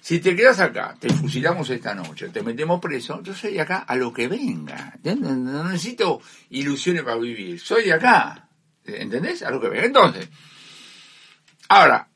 [0.00, 3.78] si te quedas acá, te fusilamos esta noche, te metemos preso, yo soy de acá
[3.78, 4.96] a lo que venga.
[5.02, 8.46] No, necesito ilusiones para vivir, soy de acá.
[8.84, 9.42] ¿Entendés?
[9.42, 9.84] A lo que venga.
[9.84, 10.28] Entonces,
[11.70, 12.08] ahora,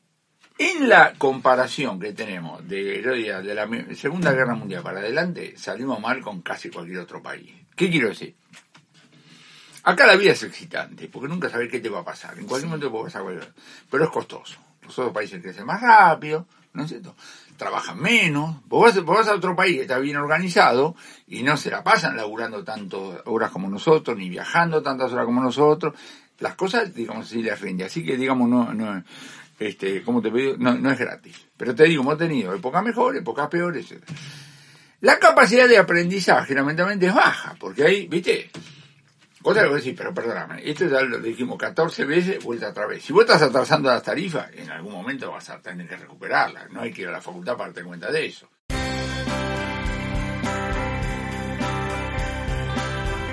[0.57, 6.21] en la comparación que tenemos de, de la Segunda Guerra Mundial para adelante, salimos mal
[6.21, 7.51] con casi cualquier otro país.
[7.75, 8.35] ¿Qué quiero decir?
[9.83, 12.37] Acá la vida es excitante, porque nunca sabes qué te va a pasar.
[12.37, 13.53] En cualquier momento puede pasar cualquier
[13.89, 14.59] Pero es costoso.
[14.81, 17.15] Los otros países crecen más rápido, ¿no es cierto?
[17.57, 18.57] trabajan menos.
[18.67, 20.95] Vos vas, a otro país que está bien organizado
[21.27, 25.41] y no se la pasan laburando tantas horas como nosotros, ni viajando tantas horas como
[25.41, 25.93] nosotros.
[26.39, 27.85] Las cosas, digamos así, les rinde.
[27.85, 29.03] Así que, digamos, no, no,
[29.59, 31.47] este, como te pido, no, no es gratis.
[31.57, 33.93] Pero te digo, hemos tenido épocas mejores, épocas peores,
[35.01, 38.49] La capacidad de aprendizaje, lamentablemente, es baja, porque ahí, viste,
[39.45, 42.87] Cosa que voy a decir, pero perdóname, esto ya lo dijimos 14 veces, vuelta otra
[42.87, 43.03] vez.
[43.03, 46.71] Si vos estás atrasando las tarifas, en algún momento vas a tener que recuperarlas.
[46.71, 48.49] No hay que ir a la facultad para tener cuenta de eso.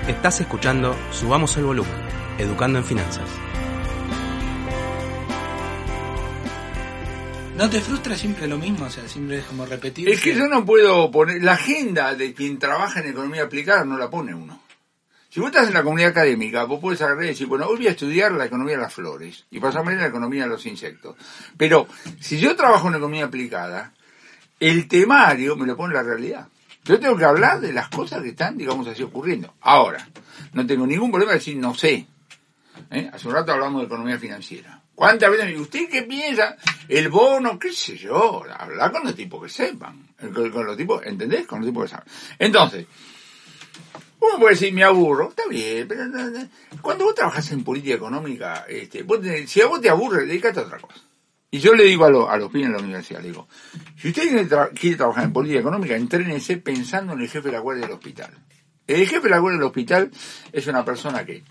[0.07, 1.95] Estás escuchando Subamos el Volumen,
[2.37, 3.27] Educando en Finanzas.
[7.55, 8.85] ¿No te frustra siempre lo mismo?
[8.85, 10.09] O sea, siempre es como repetir.
[10.09, 11.43] Es que yo no puedo poner.
[11.43, 14.59] La agenda de quien trabaja en economía aplicada no la pone uno.
[15.29, 17.87] Si vos estás en la comunidad académica, vos puedes agarrar y decir, bueno, hoy voy
[17.87, 21.15] a estudiar la economía de las flores y pasarme la economía de los insectos.
[21.55, 21.87] Pero
[22.19, 23.93] si yo trabajo en economía aplicada,
[24.59, 26.47] el temario me lo pone la realidad.
[26.83, 29.53] Yo tengo que hablar de las cosas que están, digamos así, ocurriendo.
[29.61, 30.07] Ahora,
[30.53, 32.07] no tengo ningún problema de decir no sé.
[32.91, 33.09] ¿Eh?
[33.13, 34.82] Hace un rato hablamos de economía financiera.
[34.95, 35.59] ¿Cuántas veces?
[35.59, 36.55] ¿Usted qué piensa?
[36.87, 38.43] El bono, qué sé yo.
[38.57, 40.07] Hablar con los tipos que sepan.
[40.33, 41.47] Con, los tipos, ¿entendés?
[41.47, 42.05] Con los tipos que saben.
[42.37, 42.85] Entonces,
[44.19, 46.05] uno puede decir, me aburro, está bien, pero
[46.81, 49.05] cuando vos trabajas en política económica, este,
[49.47, 51.01] si a vos te aburre, dedícate a otra cosa.
[51.51, 53.47] Y yo le digo a, los a los pibes en la universidad, le digo,
[53.97, 57.85] si usted quiere, trabajar en política económica, entrénese pensando en el jefe de la guardia
[57.85, 58.31] del hospital.
[58.87, 60.11] El jefe de la guardia del hospital
[60.51, 61.43] es una persona que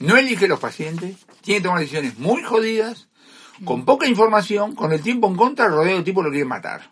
[0.00, 3.08] no elige los pacientes, tiene que tomar decisiones muy jodidas,
[3.64, 6.90] con poca información, con el tiempo en contra, rodeado de tipo lo quiere matar.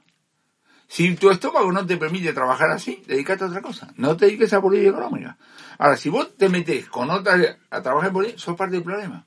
[0.86, 3.92] Si tu estómago no te permite trabajar así, dedícate a otra cosa.
[3.96, 5.36] No te dediques a política económica.
[5.78, 9.26] Ahora, si vos te metes con otra a trabajar en política, sos parte del problema.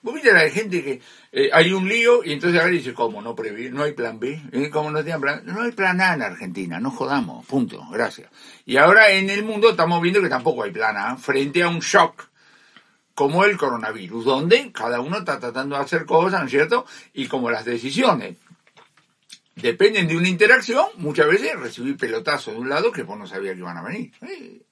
[0.00, 1.00] Vos viste la gente que
[1.32, 3.20] eh, hay un lío y entonces ahora dice, ¿cómo?
[3.20, 4.40] No previ no hay plan B.
[4.52, 4.70] ¿Eh?
[4.70, 8.30] ¿Cómo no tienen plan No hay plan A en Argentina, no jodamos, punto, gracias.
[8.64, 11.80] Y ahora en el mundo estamos viendo que tampoco hay plan A frente a un
[11.80, 12.28] shock
[13.18, 16.86] como el coronavirus, donde cada uno está tratando de hacer cosas, ¿no es cierto?
[17.14, 18.36] Y como las decisiones
[19.56, 23.54] dependen de una interacción, muchas veces recibir pelotazos de un lado que vos no sabías
[23.54, 24.12] que iban a venir.
[24.22, 24.62] ¿eh?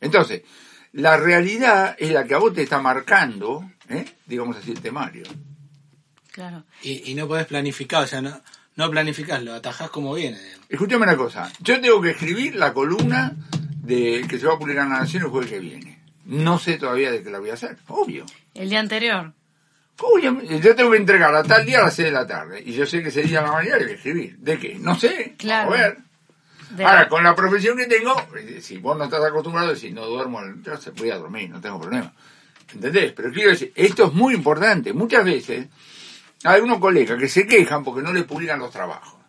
[0.00, 0.42] Entonces,
[0.90, 4.04] la realidad es la que a vos te está marcando, ¿eh?
[4.26, 5.22] digamos así, el temario.
[6.32, 6.64] Claro.
[6.82, 8.42] Y, no podés planificar, o sea, no,
[8.74, 10.40] no planificás, lo atajás como viene.
[10.68, 13.36] Escúchame una cosa, yo tengo que escribir la columna
[13.76, 15.91] de que se va a publicar en la Nación el jueves que viene.
[16.24, 18.24] No sé todavía de qué la voy a hacer, obvio.
[18.54, 19.32] El día anterior.
[20.02, 20.22] Uy,
[20.60, 22.62] yo tengo que entregar a tal día a las 6 de la tarde.
[22.64, 24.36] Y yo sé que ese día a la mañana a escribir.
[24.38, 24.76] ¿De qué?
[24.78, 25.34] No sé.
[25.36, 25.72] Claro.
[25.72, 25.98] A ver.
[26.78, 30.40] Ahora, con la profesión que tengo, eh, si vos no estás acostumbrado decir no duermo,
[30.62, 32.12] yo voy a dormir, no tengo problema.
[32.72, 33.12] ¿Entendés?
[33.12, 34.92] Pero quiero decir, esto es muy importante.
[34.94, 35.66] Muchas veces
[36.44, 39.20] hay unos colegas que se quejan porque no le publican los trabajos.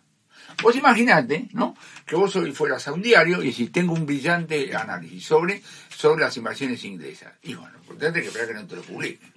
[0.62, 1.76] Vos imaginate, ¿no?
[2.06, 5.60] Que vos hoy fueras a un diario y si tengo un brillante análisis sobre,
[5.96, 7.32] sobre las invasiones inglesas.
[7.42, 9.32] Y bueno, lo importante es que esperar que no te lo publiquen.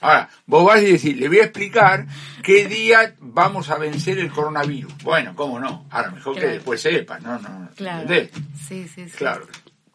[0.00, 2.06] Ahora, vos vas a decir, le voy a explicar
[2.42, 4.96] qué día vamos a vencer el coronavirus.
[5.02, 5.86] Bueno, ¿cómo no?
[5.90, 7.38] Ahora, mejor que después sepa, ¿no?
[7.40, 8.08] no claro.
[8.08, 9.16] Sí, sí, sí.
[9.16, 9.46] Claro.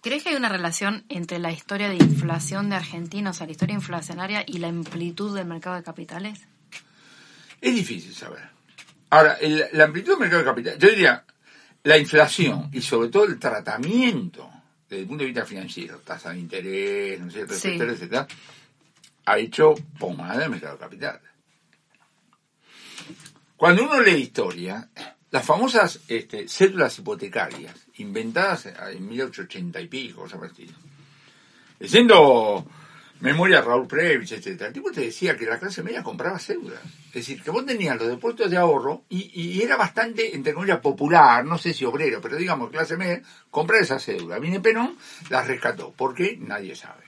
[0.02, 3.54] ¿Crees que hay una relación entre la historia de inflación de Argentina, o sea, la
[3.54, 6.42] historia inflacionaria y la amplitud del mercado de capitales?
[7.62, 8.50] Es difícil saber.
[9.10, 9.38] Ahora,
[9.72, 11.24] la amplitud del mercado de capitales, yo diría,
[11.84, 14.50] la inflación y sobre todo el tratamiento
[14.94, 18.28] desde el punto de vista financiero, tasa de interés, ¿no es cierto?, etcétera, etcétera,
[19.26, 21.22] ha hecho pomada el mercado de capitales.
[23.58, 24.90] Cuando uno lee historia,
[25.32, 30.74] las famosas este, cédulas hipotecarias, inventadas en 1880 y pico, cosa parecida,
[31.82, 32.66] siendo
[33.24, 34.64] memoria Raúl Previch, etc.
[34.64, 36.82] El tipo te decía que la clase media compraba cédulas.
[37.08, 41.46] Es decir, que vos tenías los depósitos de ahorro y, era bastante, entre comillas, popular,
[41.46, 44.40] no sé si obrero, pero digamos, clase media, comprar esa cédula.
[44.40, 44.98] Viene Penón,
[45.30, 45.94] las rescató.
[45.94, 46.38] ¿Por qué?
[46.38, 47.06] Nadie sabe.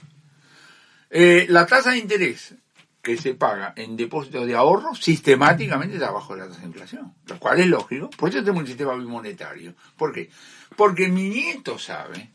[1.09, 2.55] Eh, la tasa de interés
[3.01, 7.37] que se paga en depósitos de ahorro sistemáticamente está bajo la tasa de inflación, lo
[7.39, 8.09] cual es lógico.
[8.11, 9.75] Por eso tenemos un sistema bimonetario.
[9.97, 10.29] ¿Por qué?
[10.77, 12.34] Porque mi nieto sabe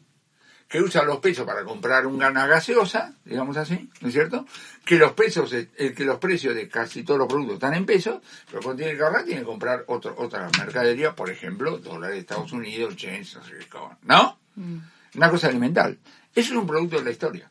[0.71, 4.47] que usa los pesos para comprar un gana gaseosa, digamos así, ¿no es cierto?
[4.85, 8.23] Que los pesos, eh, que los precios de casi todos los productos están en pesos,
[8.47, 12.21] pero cuando tiene que ahorrar tiene que comprar otro, otra mercadería, por ejemplo, dólares de
[12.21, 14.39] Estados Unidos, yens, no sé qué, ¿no?
[14.55, 14.77] Mm.
[15.17, 15.99] Una cosa elemental.
[16.33, 17.51] Eso es un producto de la historia.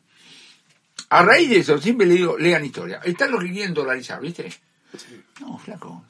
[1.10, 3.02] A raíz de eso, siempre le digo, lean historia.
[3.04, 4.50] Están los que quieren dolarizar, ¿viste?
[5.40, 6.06] No, flaco.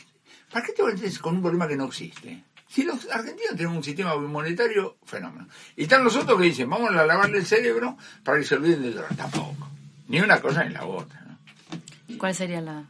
[0.53, 2.45] ¿Para qué te metes con un problema que no existe?
[2.71, 5.49] Si los argentinos tienen un sistema monetario, fenómeno.
[5.75, 8.83] Y están los otros que dicen, vamos a lavarle el cerebro para que se olviden
[8.83, 9.17] del dólar.
[9.17, 9.69] Tampoco.
[10.07, 11.21] Ni una cosa ni la otra.
[12.17, 12.85] ¿Cuál sería la,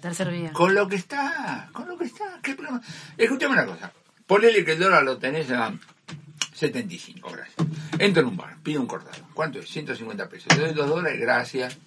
[0.00, 0.52] tercera vía?
[0.52, 2.40] Con lo que está, con lo que está.
[2.42, 2.82] ¿Qué problema?
[3.16, 3.92] Escúchame una cosa.
[4.26, 5.72] Ponele que el dólar lo tenés a
[6.54, 7.68] 75, gracias.
[8.00, 9.22] Entro en un bar, pido un cortado.
[9.34, 9.68] ¿Cuánto es?
[9.68, 10.56] 150 pesos.
[10.56, 11.78] Le doy dos dólares, gracias.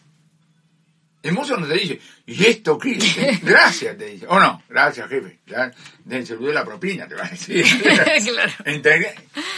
[1.25, 2.99] El mozo no te dice, ¿y esto qué?
[3.41, 4.27] Gracias, te dice.
[4.29, 5.39] O no, gracias, jefe.
[5.47, 5.71] Ya,
[6.05, 7.65] olvidó la propina, te va a decir.
[7.81, 8.53] claro.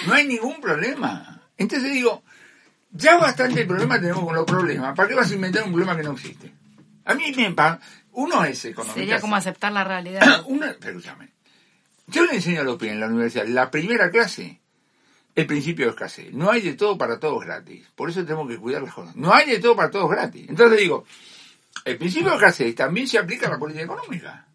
[0.06, 1.42] No hay ningún problema.
[1.58, 2.24] Entonces digo,
[2.92, 4.96] ya bastante problema tenemos con los problemas.
[4.96, 6.54] ¿Para qué vas a inventar un problema que no existe?
[7.04, 7.54] A mí me
[8.14, 9.02] uno es economista.
[9.02, 10.44] Sería como aceptar la realidad.
[10.48, 11.34] uno, pero escúchame.
[12.08, 14.62] Yo le enseño a los en la universidad, la primera clase,
[15.36, 16.32] el principio de escasez.
[16.32, 17.86] No hay de todo para todos gratis.
[17.94, 19.18] Por eso tenemos que cuidar las cosas.
[19.18, 20.48] No hay de todo para todos gratis.
[20.48, 21.04] Entonces digo,
[21.88, 24.46] el principio de escasez también se aplica a la política económica.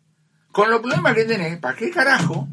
[0.51, 2.47] Con los problemas que tenés, ¿para qué carajo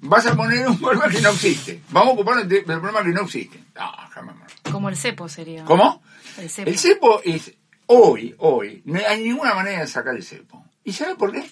[0.00, 1.82] vas a poner un problema que no existe?
[1.90, 3.62] Vamos a ocuparnos del problema que no existe.
[3.74, 4.36] No, jamás.
[4.70, 5.64] Como el cepo sería.
[5.66, 6.02] ¿Cómo?
[6.38, 7.20] El cepo.
[7.22, 7.52] es,
[7.86, 10.64] hoy, hoy, no hay ninguna manera de sacar el cepo.
[10.84, 11.44] ¿Y sabe por qué?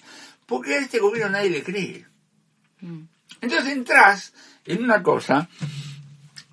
[0.47, 2.07] Porque a este gobierno nadie le cree.
[2.81, 3.03] Mm.
[3.41, 4.33] Entonces entras
[4.65, 5.47] en una cosa.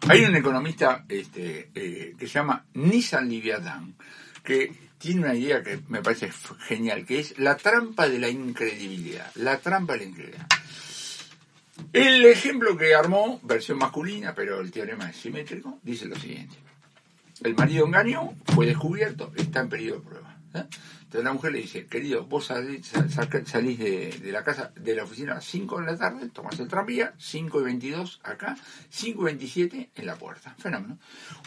[0.06, 3.94] Hay un economista este, eh, que se llama Nissan Liviadán,
[4.42, 9.32] que tiene una idea que me parece genial, que es la trampa de la incredibilidad.
[9.36, 10.46] La trampa de la incredibilidad.
[11.94, 16.54] El ejemplo que armó, versión masculina, pero el teorema es simétrico, dice lo siguiente.
[17.42, 20.29] El marido engañó, fue descubierto, está en periodo de prueba.
[20.54, 20.64] ¿Eh?
[21.10, 25.34] Entonces la mujer le dice, querido, vos salís, de, la casa, de la oficina a
[25.36, 28.56] las 5 de la tarde, tomas el tranvía, 5 y 22 acá,
[28.90, 30.54] 5 y 27 en la puerta.
[30.58, 30.98] Fenómeno.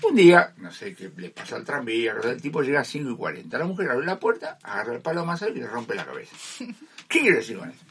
[0.03, 3.15] Un día, no sé qué le pasa al tranvía, el tipo llega a 5 y
[3.15, 3.57] 40.
[3.57, 6.35] La mujer abre la puerta, agarra el palo más alto y le rompe la cabeza.
[7.07, 7.85] ¿Qué quiere decir con eso?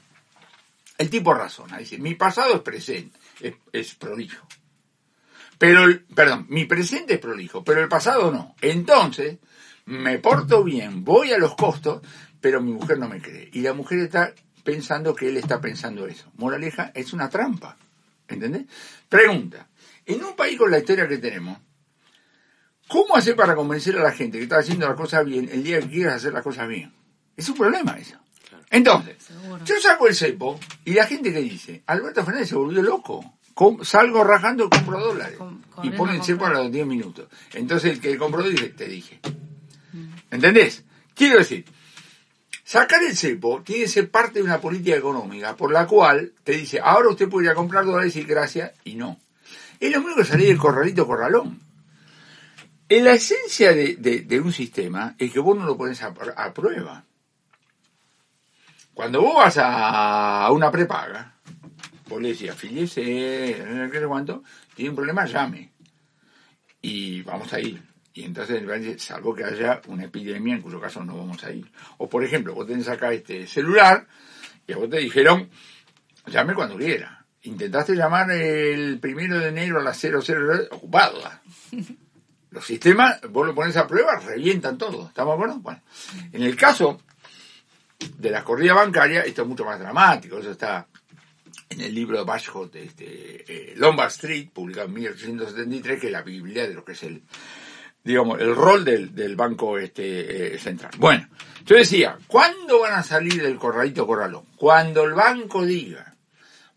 [0.99, 4.47] El tipo razona, dice, mi pasado es presente, es, es prolijo.
[5.57, 8.55] Pero, el, perdón, mi presente es prolijo, pero el pasado no.
[8.61, 9.39] Entonces,
[9.87, 12.03] me porto bien, voy a los costos,
[12.41, 13.49] pero mi mujer no me cree.
[13.53, 14.33] Y la mujer está
[14.65, 16.31] pensando que él está pensando eso.
[16.37, 17.77] Moraleja, es una trampa.
[18.29, 18.67] ¿Entendés?
[19.09, 19.69] Pregunta,
[20.07, 21.59] en un país con la historia que tenemos,
[22.89, 25.81] ¿cómo hacer para convencer a la gente que está haciendo las cosas bien el día
[25.81, 26.93] que quieras hacer las cosas bien?
[27.37, 28.19] Es un problema eso.
[28.71, 29.17] Entonces,
[29.67, 33.39] yo saco el cepo y la gente que dice, Alberto Fernández se volvió loco.
[33.83, 35.39] salgo rajando y compro dólares.
[35.83, 37.29] y pone el cepo a los 10 minutos.
[37.53, 39.21] Entonces el que compró dice, te dije.
[40.33, 40.83] ¿Entendés?
[41.15, 41.67] Quiero decir,
[42.65, 46.53] sacar el cepo tiene que ser parte de una política económica por la cual te
[46.53, 49.21] dice, ahora usted puede ir a comprar dólares y gracias, y no.
[49.79, 51.61] Es lo mismo que salir del corralito corralón.
[52.89, 56.15] En la esencia de, un sistema es que vos no lo pones a,
[56.55, 57.05] prueba.
[58.95, 61.35] Cuando vos vas a, una prepaga,
[62.09, 64.43] vos le decís, no sé cuánto,
[64.75, 65.73] tiene un problema, llame.
[66.81, 67.92] Y vamos a ir.
[68.15, 68.63] Y entonces,
[69.03, 71.71] salvo que haya una epidemia, en cuyo caso no vamos a ir.
[71.99, 74.07] O por ejemplo, vos tenés acá este celular
[74.67, 75.49] y a vos te dijeron,
[76.27, 77.25] llame cuando quiera.
[77.45, 81.21] Intentaste llamar el primero de enero a las 00, ocupado.
[82.51, 85.09] Los sistemas, vos lo pones a prueba, revientan todo.
[85.09, 85.61] ¿Estamos de acuerdo?
[85.61, 85.81] Bueno,
[86.33, 87.01] en el caso
[88.19, 90.39] de la corrida bancaria, esto es mucho más dramático.
[90.39, 90.87] Eso está
[91.71, 96.21] en el libro de Bashot, este, eh, Lombard Street, publicado en 1873, que es la
[96.21, 97.23] Biblia de lo que es el,
[98.05, 100.93] digamos, el rol del, del Banco este, eh, Central.
[100.99, 101.29] Bueno,
[101.65, 104.45] yo decía, ¿cuándo van a salir del corralito corralón?
[104.57, 106.15] Cuando el banco diga,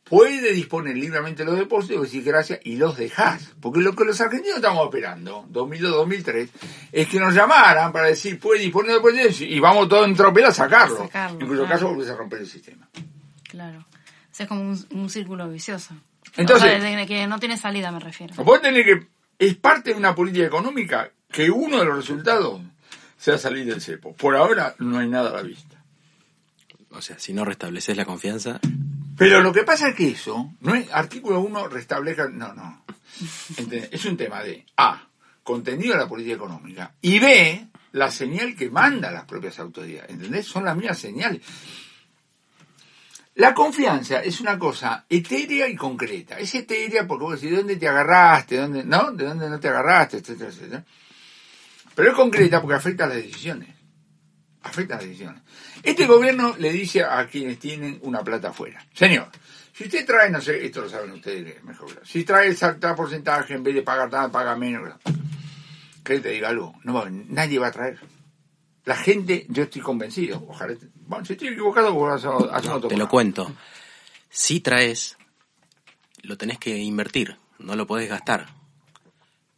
[0.03, 3.53] puede disponer libremente los depósitos, decir gracias, y los dejas.
[3.59, 6.49] Porque lo que los argentinos estamos esperando, 2002-2003,
[6.91, 10.45] es que nos llamaran para decir, puede disponer de depósitos, y vamos todos en tropel
[10.45, 10.97] a sacarlo.
[10.97, 12.87] sacarlo en cuyo caso volvés a romper el sistema.
[13.49, 13.79] Claro.
[13.79, 15.95] O sea, es como un, círculo vicioso.
[16.37, 18.35] Entonces, que no tiene salida, me refiero.
[18.43, 19.07] Vos tenés que,
[19.39, 22.61] es parte de una política económica que uno de los resultados
[23.17, 24.15] sea salir del cepo.
[24.15, 25.83] Por ahora no hay nada a la vista.
[26.91, 28.59] O sea, si no restableces la confianza.
[29.17, 32.83] Pero lo que pasa es que eso, no es artículo 1 restablezca, no, no.
[33.91, 35.07] Es un tema de A,
[35.43, 40.11] contenido de la política económica, y B, la señal que manda las propias autoridades.
[40.11, 40.45] ¿Entendés?
[40.45, 41.41] Son las mismas señales.
[43.35, 46.39] La confianza es una cosa etérea y concreta.
[46.39, 48.57] Es etérea porque vos decís, ¿de dónde te agarraste?
[48.57, 49.11] ¿Dónde, ¿No?
[49.11, 50.17] ¿De dónde no te agarraste?
[50.17, 50.85] Etcétera, etcétera.
[51.95, 53.69] Pero es concreta porque afecta a las decisiones.
[54.61, 55.41] Afecta a las decisiones.
[55.81, 59.29] Este gobierno le dice a quienes tienen una plata afuera, señor,
[59.75, 63.53] si usted trae, no sé, esto lo saben ustedes mejor, si trae el tal porcentaje,
[63.53, 64.93] en vez de pagar nada, paga menos.
[66.03, 67.99] Que te diga algo, no, nadie va a traer.
[68.85, 70.75] La gente, yo estoy convencido, ojalá,
[71.07, 73.53] bueno, si estoy equivocado, vos a, no, Te lo cuento.
[74.29, 75.17] Si traes,
[76.21, 78.47] lo tenés que invertir, no lo podés gastar.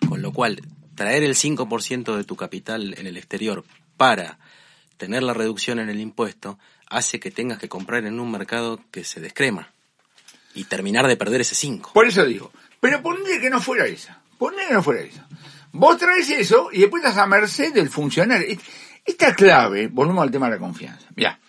[0.07, 0.61] Con lo cual,
[0.97, 3.63] traer el 5% de tu capital en el exterior
[3.95, 4.39] para
[4.97, 6.57] tener la reducción en el impuesto
[6.89, 9.69] hace que tengas que comprar en un mercado que se descrema
[10.55, 11.91] y terminar de perder ese 5.
[11.93, 15.27] Por eso digo, pero ponle que no fuera esa, ponle que no fuera esa.
[15.71, 18.57] Vos traes eso y después estás a merced del funcionario.
[19.05, 21.07] Esta clave, volvemos al tema de la confianza.
[21.15, 21.39] Ya.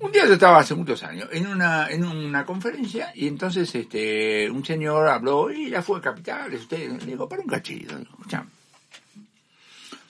[0.00, 4.50] Un día yo estaba hace muchos años en una, en una conferencia y entonces este,
[4.50, 7.94] un señor habló y ya fue capital, usted, le digo, para un cachito,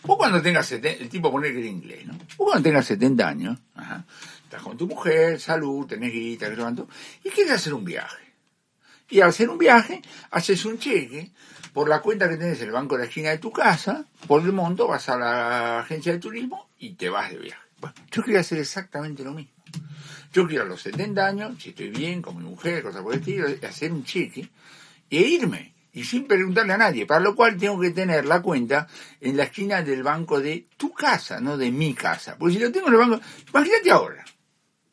[0.02, 2.12] Vos cuando tengas 70, el tipo pone que era inglés, ¿no?
[2.37, 3.58] Vos cuando tengas 70 años,
[4.44, 6.82] estás con tu mujer, salud, tenés guita, que
[7.24, 8.22] y quieres hacer un viaje.
[9.08, 11.32] Y al hacer un viaje, haces un cheque
[11.72, 14.42] por la cuenta que tenés en el banco de la esquina de tu casa, por
[14.42, 17.62] el monto vas a la agencia de turismo y te vas de viaje.
[17.80, 19.54] Bueno, yo quería hacer exactamente lo mismo.
[20.32, 23.20] Yo quiero a los 70 años, si estoy bien con mi mujer, cosas por el
[23.20, 24.48] estilo, hacer un cheque
[25.08, 28.88] e irme y sin preguntarle a nadie, para lo cual tengo que tener la cuenta
[29.20, 32.37] en la esquina del banco de tu casa, no de mi casa.
[32.37, 34.24] Porque si lo tengo en el banco, imagínate ahora,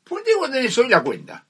[0.04, 1.44] ¿por qué vos tenés hoy la cuenta?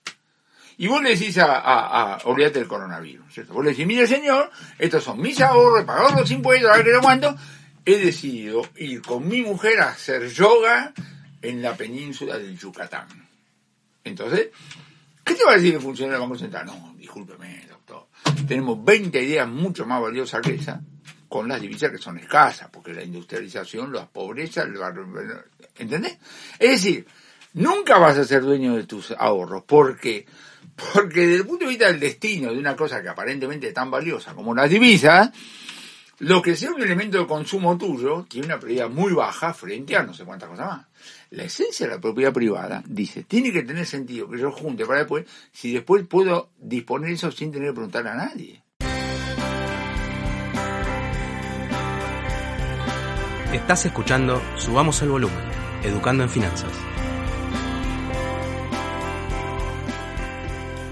[0.78, 3.48] Y vos le decís a, a, del coronavirus.
[3.50, 6.92] Vos le decís, mire señor, estos son mis ahorros, he los impuestos, a ver qué
[6.92, 7.36] lo cuánto,
[7.86, 10.94] he decidido ir con mi mujer a hacer yoga
[11.42, 13.08] en la península del Yucatán.
[14.04, 14.50] Entonces,
[15.24, 16.66] ¿qué te va a decir el funcionario del Banco Central?
[16.66, 17.72] No, discúlpeme,
[18.48, 20.82] tenemos 20 ideas mucho más valiosas que esa,
[21.28, 24.78] con las divisas que son escasas, porque la industrialización, la pobreza, el
[25.78, 26.18] ¿entendés?
[26.60, 27.08] Es decir,
[27.54, 30.26] nunca vas a ser dueño de tus ahorros, porque
[30.94, 33.92] porque desde el punto de vista del destino de una cosa que aparentemente es tan
[33.92, 35.32] valiosa como las divisas,
[36.20, 40.04] lo que sea un elemento de consumo tuyo tiene una prioridad muy baja frente a
[40.04, 40.86] no sé cuántas cosas más.
[41.32, 45.00] La esencia de la propiedad privada dice, tiene que tener sentido que yo junte para
[45.00, 48.62] después, si después puedo disponer eso sin tener que preguntar a nadie.
[53.54, 55.40] Estás escuchando Subamos el Volumen,
[55.84, 56.74] Educando en Finanzas.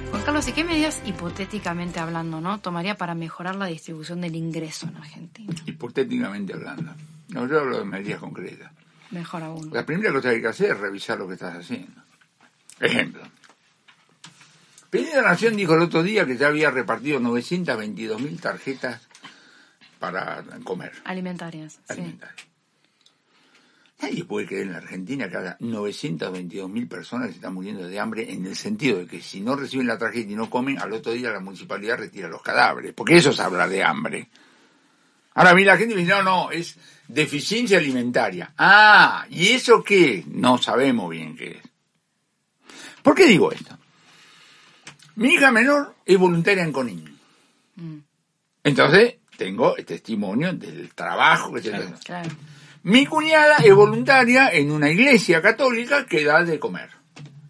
[0.10, 4.88] Juan Carlos, ¿y qué medidas, hipotéticamente hablando, no tomaría para mejorar la distribución del ingreso
[4.88, 5.54] en Argentina?
[5.66, 6.94] Hipotéticamente hablando.
[7.28, 8.79] No, yo hablo de medidas concretas.
[9.12, 9.70] Mejor aún.
[9.74, 12.02] La primera cosa que hay que hacer es revisar lo que estás haciendo.
[12.80, 13.24] Ejemplo.
[14.90, 19.08] Peña Nación dijo el otro día que ya había repartido 922 mil tarjetas
[20.00, 20.94] para comer.
[21.04, 21.80] Alimentarias.
[21.88, 22.50] Alimentarias.
[24.02, 28.00] Nadie puede creer en la Argentina que haya 922 mil personas que están muriendo de
[28.00, 30.94] hambre en el sentido de que si no reciben la tarjeta y no comen, al
[30.94, 32.94] otro día la municipalidad retira los cadáveres.
[32.94, 34.30] Porque eso es hablar de hambre.
[35.34, 36.76] Ahora, mira, la gente me dice, no, no, es
[37.08, 38.54] deficiencia alimentaria.
[38.58, 40.24] Ah, ¿y eso qué?
[40.28, 41.70] No sabemos bien qué es.
[43.02, 43.78] ¿Por qué digo esto?
[45.16, 47.20] Mi hija menor es voluntaria en Conin.
[47.76, 47.98] Mm.
[48.64, 52.30] Entonces, tengo el testimonio del trabajo que se claro, claro.
[52.84, 56.90] Mi cuñada es voluntaria en una iglesia católica que da de comer.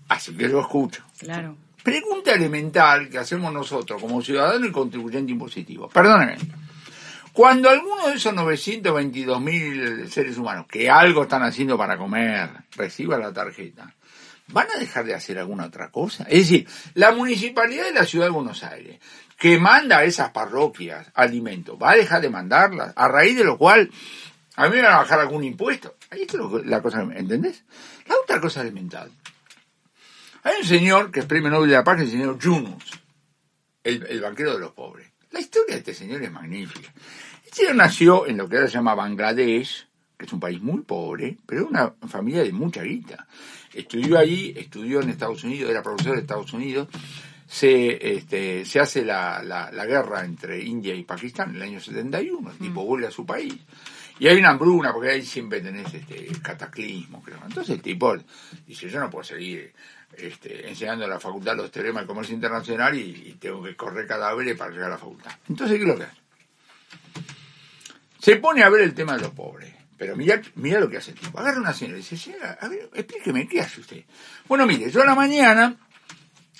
[0.07, 1.03] Así que lo escucho.
[1.19, 1.55] Claro.
[1.83, 5.87] Pregunta elemental que hacemos nosotros como ciudadano y contribuyente impositivo.
[5.89, 6.37] Perdóneme.
[7.33, 13.17] Cuando alguno de esos 922 mil seres humanos que algo están haciendo para comer reciba
[13.17, 13.93] la tarjeta,
[14.47, 16.23] ¿van a dejar de hacer alguna otra cosa?
[16.23, 18.99] Es decir, la municipalidad de la ciudad de Buenos Aires,
[19.37, 22.93] que manda a esas parroquias alimentos, ¿va a dejar de mandarlas?
[22.95, 23.89] A raíz de lo cual,
[24.55, 25.95] a mí me van a bajar algún impuesto.
[26.09, 26.33] Ahí es
[26.65, 27.63] la cosa, ¿entendés?
[28.07, 29.11] La otra cosa elemental.
[30.43, 32.99] Hay un señor que es premio Nobel de la Paz, el señor Yunus,
[33.83, 35.08] el banquero de los pobres.
[35.31, 36.91] La historia de este señor es magnífica.
[37.45, 40.81] Este señor nació en lo que ahora se llama Bangladesh, que es un país muy
[40.81, 43.27] pobre, pero una familia de mucha guita.
[43.73, 46.87] Estudió allí, estudió en Estados Unidos, era profesor de Estados Unidos,
[47.47, 52.51] se, este, se hace la, la, guerra entre India y Pakistán en el año 71,
[52.51, 52.85] el tipo mm.
[52.85, 53.55] vuelve a su país.
[54.19, 57.39] Y hay una hambruna, porque ahí siempre tenés este cataclismo, creo.
[57.45, 58.15] Entonces el tipo
[58.67, 59.73] dice, yo no puedo seguir
[60.17, 64.57] este, enseñando en la facultad los teoremas de comercio internacional y, tengo que correr cadáveres
[64.57, 65.31] para llegar a la facultad.
[65.47, 66.17] Entonces, ¿qué es lo que hace?
[68.19, 69.73] Se pone a ver el tema de los pobres.
[69.97, 71.39] Pero mira, mira lo que hace el tipo.
[71.39, 72.37] Agarra una señora y dice,
[72.93, 74.05] explíqueme, ¿qué hace usted?
[74.47, 75.75] Bueno, mire, yo a la mañana,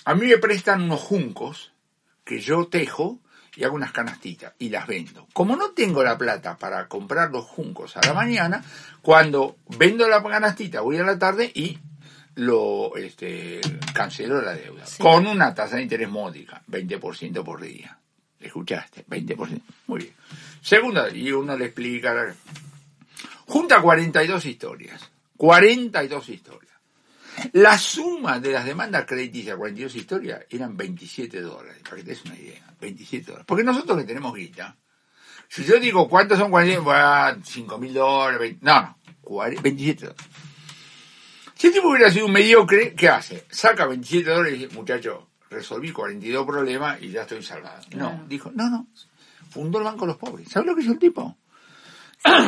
[0.03, 1.71] a mí me prestan unos juncos
[2.25, 3.19] que yo tejo
[3.55, 5.27] y hago unas canastitas y las vendo.
[5.33, 8.63] Como no tengo la plata para comprar los juncos a la mañana,
[9.01, 11.79] cuando vendo la canastita voy a la tarde y
[12.39, 13.59] lo este,
[13.93, 14.85] canceló la deuda.
[14.97, 17.97] Con una tasa de interés módica, 20% por día.
[18.39, 19.05] ¿Escuchaste?
[19.05, 19.61] 20%.
[19.87, 20.13] Muy bien.
[20.61, 22.33] Segunda, y uno le explica.
[23.45, 25.11] Junta 42 historias.
[25.35, 26.73] 42 historias.
[27.53, 32.25] La suma de las demandas crediticias 42 historias eran 27 dólares, para que te des
[32.25, 32.73] una idea.
[32.79, 33.45] 27 dólares.
[33.45, 34.77] Porque nosotros que tenemos guita,
[35.49, 40.25] si yo digo cuántos son 42, 5 mil dólares, no, no, 27 dólares.
[41.59, 43.45] Si el tipo hubiera sido un mediocre, ¿qué hace?
[43.49, 47.81] Saca 27 dólares y dice, muchacho, resolví 42 problemas y ya estoy salvado.
[47.97, 48.87] No, dijo, no, no,
[49.49, 50.47] fundó el Banco de los Pobres.
[50.47, 51.35] ¿Sabes lo que hizo el tipo?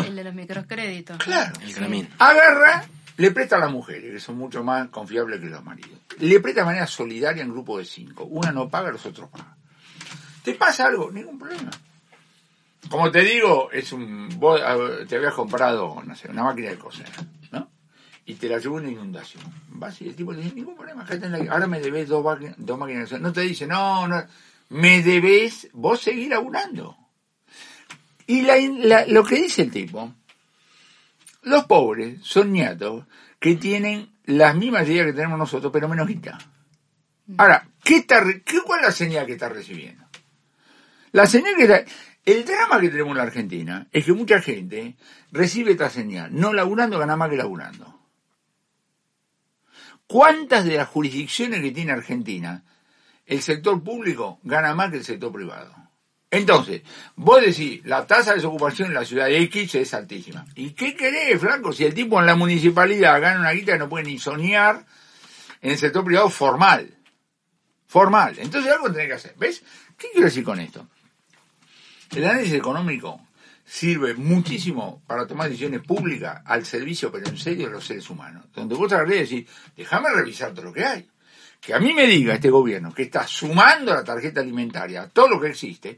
[0.06, 1.18] el de los microcréditos.
[1.18, 1.52] Claro.
[1.62, 2.86] El Agarra,
[3.18, 6.00] le presta a las mujeres, que son mucho más confiables que los maridos.
[6.20, 8.24] Le presta de manera solidaria en grupo de cinco.
[8.24, 9.58] Una no paga, los otros pagan.
[10.42, 11.12] ¿Te pasa algo?
[11.12, 11.72] Ningún problema.
[12.90, 14.62] Como te digo, es un vos
[15.10, 17.10] te habías comprado, no sé, una máquina de coser
[18.26, 19.44] y te la llevó una inundación.
[19.70, 21.06] Vas y el tipo le dice, ningún problema,
[21.50, 22.24] ahora me debes dos,
[22.58, 23.12] dos máquinas.
[23.20, 24.24] No te dice, no, no,
[24.70, 26.98] me debes vos seguir abonando.
[28.28, 30.14] Y la, lo que dice el tipo,
[31.44, 33.06] los pobres son nietos
[33.40, 36.38] que tienen las mismas ideas que tenemos nosotros, pero menos guita.
[37.38, 40.06] Ahora, ¿qué está, qué, ¿cuál es la señal que está recibiendo?
[41.12, 41.84] La señal que está...
[42.24, 44.96] El drama que tenemos en la Argentina es que mucha gente
[45.32, 48.01] recibe esta señal, no laburando gana más que laburando.
[50.12, 52.66] ¿Cuántas de las jurisdicciones que tiene Argentina
[53.26, 55.74] el sector público gana más que el sector privado?
[56.30, 56.82] Entonces,
[57.16, 60.46] vos decís, la tasa de desocupación en la ciudad de X es altísima.
[60.54, 61.72] ¿Y qué querés, Franco?
[61.72, 64.86] Si el tipo en la municipalidad gana una guita que no puede ni soñar
[65.62, 66.94] en el sector privado formal.
[67.88, 68.36] Formal.
[68.38, 69.36] Entonces algo tiene que hacer.
[69.38, 69.64] ¿Ves?
[69.98, 70.90] ¿Qué quiero decir con esto?
[72.14, 73.22] El análisis económico
[73.72, 78.44] sirve muchísimo para tomar decisiones públicas al servicio, pero en serio, de los seres humanos.
[78.54, 81.10] Donde vos agarré y decís, déjame revisar todo lo que hay.
[81.62, 85.30] Que a mí me diga este gobierno que está sumando la tarjeta alimentaria a todo
[85.30, 85.98] lo que existe,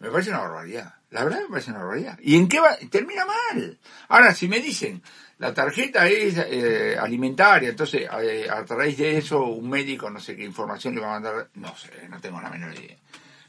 [0.00, 0.94] me parece una barbaridad.
[1.10, 2.18] La verdad me parece una barbaridad.
[2.22, 2.78] ¿Y en qué va?
[2.90, 3.78] Termina mal.
[4.08, 5.02] Ahora, si me dicen,
[5.36, 10.34] la tarjeta es eh, alimentaria, entonces eh, a través de eso un médico no sé
[10.34, 12.96] qué información le va a mandar, no sé, no tengo la menor idea.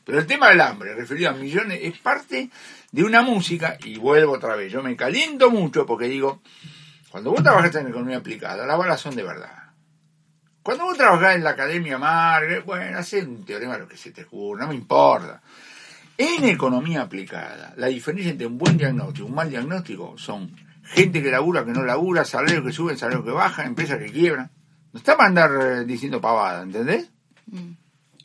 [0.05, 2.49] Pero el tema del hambre, referido a millones, es parte
[2.91, 6.41] de una música, y vuelvo otra vez, yo me caliento mucho porque digo,
[7.09, 9.63] cuando vos trabajás en economía aplicada, las balas son de verdad.
[10.61, 14.23] Cuando vos trabajás en la academia Margaret, bueno, hacer un teorema lo que se te
[14.23, 15.41] ocurra, no me importa.
[16.17, 21.21] En economía aplicada, la diferencia entre un buen diagnóstico y un mal diagnóstico son gente
[21.21, 24.51] que labura, que no labura, salarios que suben, salarios que bajan, empresas que quiebran.
[24.91, 27.09] No está para andar eh, diciendo pavada, ¿entendés?
[27.47, 27.71] Mm,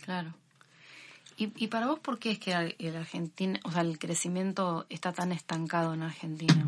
[0.04, 0.37] claro.
[1.40, 5.30] ¿Y, para vos por qué es que el Argentina, o sea, el crecimiento está tan
[5.30, 6.66] estancado en Argentina?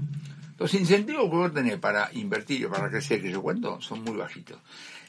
[0.59, 4.17] Los incentivos que vos tenés para invertir y para crecer, que yo cuento, son muy
[4.17, 4.61] bajitos.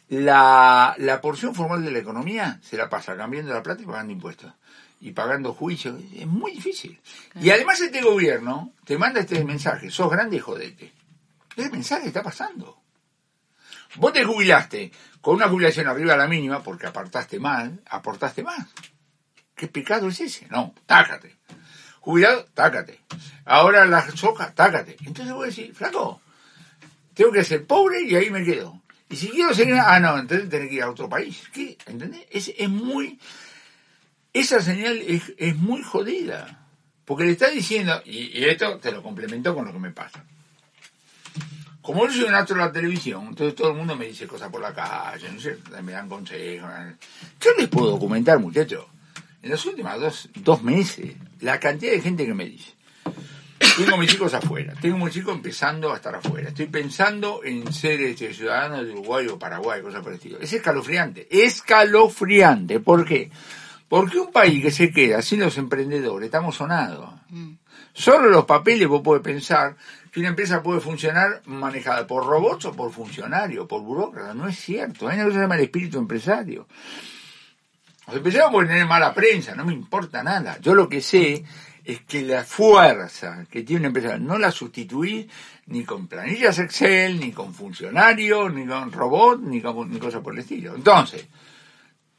[0.10, 4.12] La, la porción formal de la economía se la pasa cambiando la plata y pagando
[4.12, 4.52] impuestos.
[5.00, 6.02] Y pagando juicios.
[6.16, 7.00] Es muy difícil.
[7.40, 9.92] Y además este gobierno te manda este mensaje.
[9.92, 10.92] Sos grande y jodete.
[11.56, 12.80] Ese mensaje está pasando.
[13.98, 14.92] Vos te jubilaste
[15.22, 18.68] con una jubilación arriba de la mínima porque apartaste mal, aportaste más.
[19.56, 20.48] ¿Qué pecado es ese?
[20.50, 21.36] No, tácate.
[22.00, 23.00] Jubilado, tácate.
[23.46, 24.98] Ahora la soja, tácate.
[25.06, 26.22] Entonces voy a decir, flaco,
[27.14, 28.82] tengo que ser pobre y ahí me quedo.
[29.10, 31.44] Y si quiero seguir, ah, no, entonces tengo que ir a otro país.
[31.54, 31.78] ¿Qué?
[31.86, 32.26] ¿Entendés?
[32.32, 33.20] Es, es muy,
[34.34, 36.68] esa señal es, muy jodida.
[37.06, 40.24] Porque le está diciendo, y, esto te lo complemento con lo que me pasa.
[41.82, 44.50] Como yo soy un astro de la televisión, entonces todo el mundo me dice cosas
[44.50, 46.70] por la calle, ¿no sé, me dan consejos.
[47.42, 48.86] Yo les puedo documentar, muchachos,
[49.42, 52.74] en los últimos dos, dos meses, la cantidad de gente que me dice.
[53.78, 56.50] Tengo mis chicos afuera, tengo mis chicos empezando a estar afuera.
[56.50, 60.40] Estoy pensando en ser este, ciudadano de Uruguay o Paraguay, cosas por el estilo.
[60.40, 62.80] Es escalofriante, escalofriante.
[62.80, 63.32] ¿Por qué?
[63.88, 67.10] Porque un país que se queda sin los emprendedores, estamos sonados.
[67.30, 67.54] Mm.
[67.94, 69.76] Solo los papeles vos podés pensar
[70.12, 74.36] que una empresa puede funcionar manejada por robots o por funcionarios, por burócratas.
[74.36, 75.08] No es cierto.
[75.08, 76.68] Hay una cosa que se llama el espíritu empresario.
[78.08, 80.58] Los empresarios pueden tener mala prensa, no me importa nada.
[80.60, 81.44] Yo lo que sé
[81.84, 85.30] es que la fuerza que tiene una empresa no la sustituí
[85.68, 90.34] ni con planillas Excel, ni con funcionarios, ni con robots, ni con ni cosas por
[90.34, 90.76] el estilo.
[90.76, 91.28] Entonces,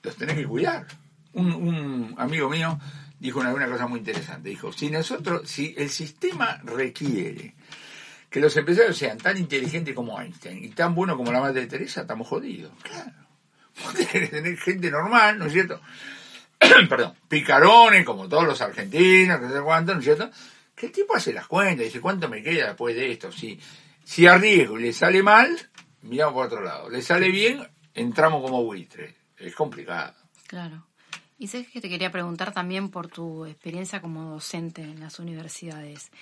[0.03, 0.87] los tenés que cuidar.
[1.35, 2.79] Un, un amigo mío
[3.19, 4.49] dijo una, una cosa muy interesante.
[4.49, 7.55] Dijo, si nosotros, si el sistema requiere
[8.29, 11.67] que los empresarios sean tan inteligentes como Einstein y tan buenos como la madre de
[11.67, 12.73] Teresa, estamos jodidos.
[12.83, 13.22] Claro.
[13.97, 15.81] Tiene que tener gente normal, ¿no es cierto?
[16.89, 20.31] Perdón, picarones, como todos los argentinos, que sé cuánto, ¿no es cierto?
[20.75, 23.33] Que el tipo hace las cuentas, dice, ¿cuánto me queda después de esto?
[23.33, 23.59] Si,
[24.05, 25.71] si arriesgo y le sale mal,
[26.03, 26.89] miramos por otro lado.
[26.89, 29.15] Le sale bien, entramos como buitre.
[29.37, 30.15] Es complicado.
[30.47, 30.87] Claro.
[31.39, 36.13] Y sé que te quería preguntar también por tu experiencia como docente en las universidades.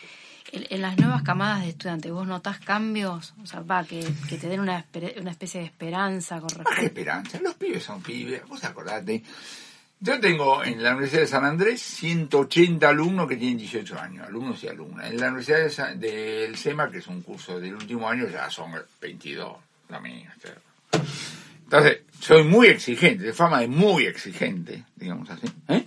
[0.52, 3.34] En, las nuevas camadas de estudiantes, ¿vos notás cambios?
[3.42, 4.84] O sea, va, que, que te den una,
[5.20, 6.80] una especie de esperanza con respecto...
[6.80, 7.40] ¿Qué esperanza?
[7.40, 8.46] Los pibes son pibes.
[8.48, 9.22] Vos acordate.
[10.02, 14.64] Yo tengo en la Universidad de San Andrés 180 alumnos que tienen 18 años, alumnos
[14.64, 15.10] y alumnas.
[15.10, 19.56] En la Universidad del SEMA, que es un curso del último año, ya son 22
[19.88, 20.26] también.
[21.64, 25.46] Entonces, soy muy exigente, de fama de muy exigente, digamos así.
[25.68, 25.84] ¿eh?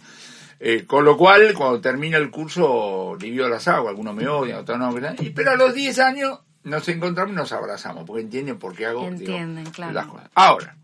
[0.66, 4.80] Eh, con lo cual, cuando termina el curso, divido las aguas, algunos me odian, otros
[4.80, 4.95] no.
[5.36, 9.05] pero a los 10 años nos encontramos y nos abrazamos, porque entienden por qué hago
[9.11, 10.30] las cosas.
[10.34, 10.78] Ahora,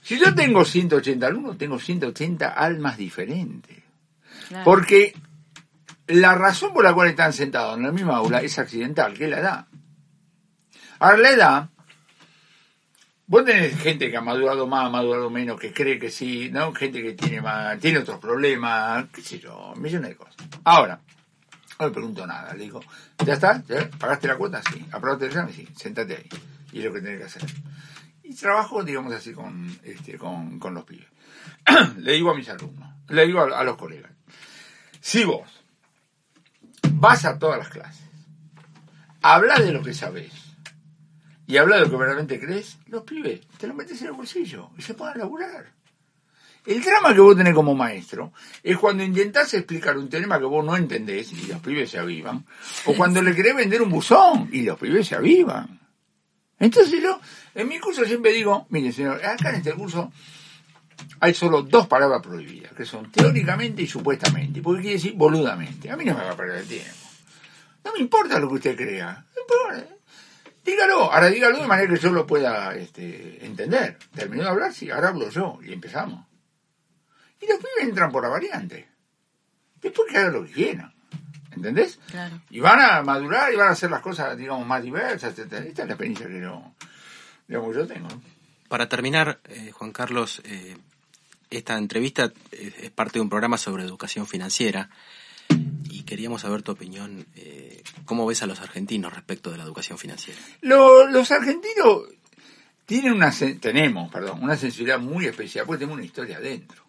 [0.00, 3.76] si yo tengo 180 alumnos, tengo 180 almas diferentes.
[4.64, 5.12] Porque
[6.06, 9.30] la razón por la cual están sentados en la misma aula es accidental, que es
[9.30, 9.66] la edad.
[10.98, 11.70] Ahora, la edad
[13.28, 16.72] Vos tenés gente que ha madurado más, ha madurado menos, que cree que sí, ¿no?
[16.72, 20.36] Gente que tiene más, tiene otros problemas, qué sé yo, millones de cosas.
[20.64, 21.00] Ahora,
[21.80, 22.80] no le pregunto nada, le digo,
[23.24, 23.62] ¿ya está?
[23.98, 24.62] ¿Pagaste la cuota?
[24.62, 24.86] Sí.
[24.92, 25.54] ¿Aprobaste el examen?
[25.54, 25.68] Sí.
[25.74, 26.28] Sentate ahí.
[26.72, 27.42] Y es lo que tenés que hacer.
[28.22, 31.08] Y trabajo, digamos así, con, este, con, con los pibes.
[31.98, 34.12] le digo a mis alumnos, le digo a, los colegas,
[35.00, 35.64] si vos
[36.92, 38.04] vas a todas las clases,
[39.22, 40.32] habla de lo que sabés,
[41.46, 44.70] y habla de lo que verdaderamente crees, los pibes te lo metes en el bolsillo
[44.76, 45.66] y se ponen a laburar.
[46.64, 48.32] El drama que vos tenés como maestro
[48.62, 52.44] es cuando intentás explicar un tema que vos no entendés y los pibes se avivan,
[52.86, 55.78] o cuando le querés vender un buzón y los pibes se avivan.
[56.58, 57.20] Entonces yo,
[57.54, 60.10] en mi curso siempre digo, mire señor, acá en este curso
[61.20, 65.90] hay solo dos palabras prohibidas, que son teóricamente y supuestamente, porque quiere decir boludamente.
[65.90, 66.90] A mí no me va a perder el tiempo.
[67.84, 69.24] No me importa lo que usted crea.
[70.66, 73.96] Dígalo, ahora dígalo de manera que yo lo pueda este, entender.
[74.12, 76.26] Terminó de hablar, sí, ahora hablo yo y empezamos.
[77.40, 78.88] Y los pibes entran por la variante.
[79.80, 80.92] Después que hagan lo que quieran.
[81.52, 82.00] ¿Entendés?
[82.10, 82.40] Claro.
[82.50, 85.38] Y van a madurar y van a hacer las cosas, digamos, más diversas.
[85.38, 86.74] Esta es la experiencia que yo,
[87.46, 88.08] digamos, yo tengo.
[88.68, 90.76] Para terminar, eh, Juan Carlos, eh,
[91.48, 94.90] esta entrevista es parte de un programa sobre educación financiera
[96.06, 97.26] queríamos saber tu opinión.
[97.36, 100.40] Eh, ¿Cómo ves a los argentinos respecto de la educación financiera?
[100.62, 102.04] los argentinos
[102.86, 106.84] tienen una, tenemos, perdón, una sensibilidad muy especial, porque tenemos una historia adentro.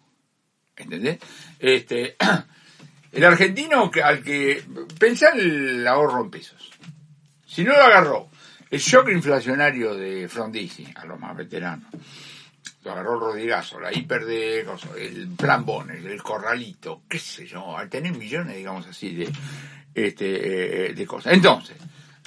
[0.76, 1.18] ¿Entendés?
[1.58, 2.16] Este,
[3.12, 4.62] el argentino al que
[4.98, 6.70] pensá el ahorro en pesos.
[7.46, 8.30] Si no lo agarró
[8.70, 11.90] el shock inflacionario de Frondizi, a los más veteranos,
[12.84, 14.66] agarró el Rodigazo, la hiper de
[14.96, 19.30] el plan Bonner, el corralito, qué sé yo, al tener millones, digamos así, de,
[19.94, 21.34] este, eh, de cosas.
[21.34, 21.76] Entonces,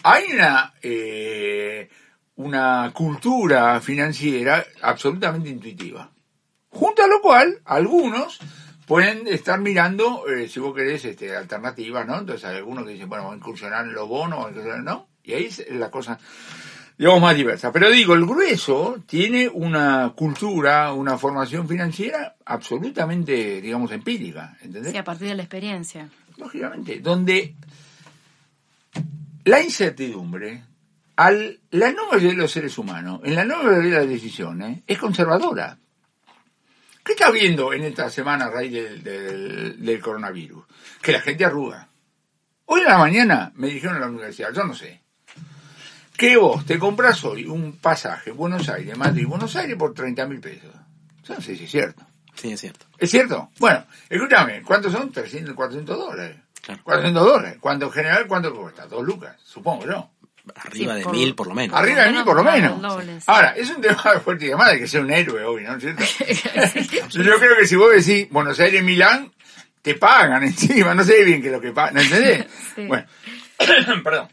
[0.03, 1.89] hay una, eh,
[2.35, 6.11] una cultura financiera absolutamente intuitiva.
[6.69, 8.39] Junto a lo cual, algunos
[8.85, 12.19] pueden estar mirando, eh, si vos querés, este, alternativas, ¿no?
[12.19, 14.51] Entonces hay algunos que dicen, bueno, vamos a incursionar en los bonos,
[14.83, 15.07] ¿no?
[15.23, 16.19] Y ahí es la cosa
[16.97, 17.71] digamos, más diversa.
[17.71, 24.91] Pero digo, el grueso tiene una cultura, una formación financiera absolutamente, digamos, empírica, ¿entendés?
[24.91, 26.09] Sí, a partir de la experiencia.
[26.37, 27.55] Lógicamente, donde
[29.45, 30.63] la incertidumbre,
[31.15, 34.81] al, la no mayoría de los seres humanos, en la no mayoría de las decisiones,
[34.87, 35.77] es conservadora.
[37.03, 40.63] ¿Qué está viendo en esta semana a raíz del, del coronavirus?
[41.01, 41.87] Que la gente arruga.
[42.65, 45.00] Hoy en la mañana me dijeron en la universidad, yo no sé,
[46.21, 50.39] que vos te compras hoy un pasaje Buenos Aires, Madrid, Buenos Aires por 30 mil
[50.39, 50.69] pesos.
[51.23, 52.05] Yo no sé si es cierto.
[52.35, 52.85] Sí, es cierto.
[52.99, 53.49] ¿Es cierto?
[53.57, 55.11] Bueno, escúchame, ¿cuántos son?
[55.11, 56.37] 300, 400 dólares.
[56.61, 56.81] Claro.
[56.83, 57.57] 400 dólares.
[57.59, 58.85] Cuando en general, ¿cuánto cuesta?
[58.85, 60.11] Dos lucas, supongo yo.
[60.57, 61.75] Arriba de mil por lo menos.
[61.75, 63.23] Arriba de mil por lo menos.
[63.25, 65.75] Ahora, es un tema de fuerte y de madre que sea un héroe hoy, ¿no
[65.75, 66.03] es cierto?
[67.09, 69.31] yo creo que si vos decís Buenos Aires, Milán,
[69.81, 72.45] te pagan encima, no sé bien qué es lo que pagan, ¿no entendés?
[72.77, 73.07] Bueno,
[74.03, 74.29] perdón.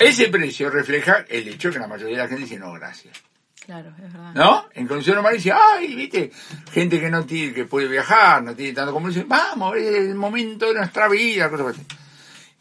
[0.00, 3.14] Ese precio refleja el hecho que la mayoría de la gente dice no, gracias.
[3.66, 4.32] Claro, es verdad.
[4.34, 4.66] ¿No?
[4.72, 6.30] En condición normal dice, ay, viste,
[6.72, 10.14] gente que no tiene, que puede viajar, no tiene tanto como dice, vamos, es el
[10.14, 11.86] momento de nuestra vida, cosas así.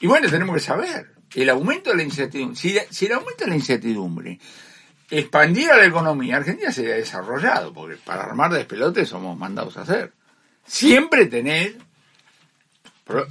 [0.01, 3.49] Y bueno, tenemos que saber, el aumento de la incertidumbre, si, si el aumento de
[3.51, 4.37] la incertidumbre
[5.09, 10.11] expandiera la economía, Argentina sería desarrollado, porque para armar despelotes somos mandados a hacer.
[10.65, 11.75] Siempre tenés,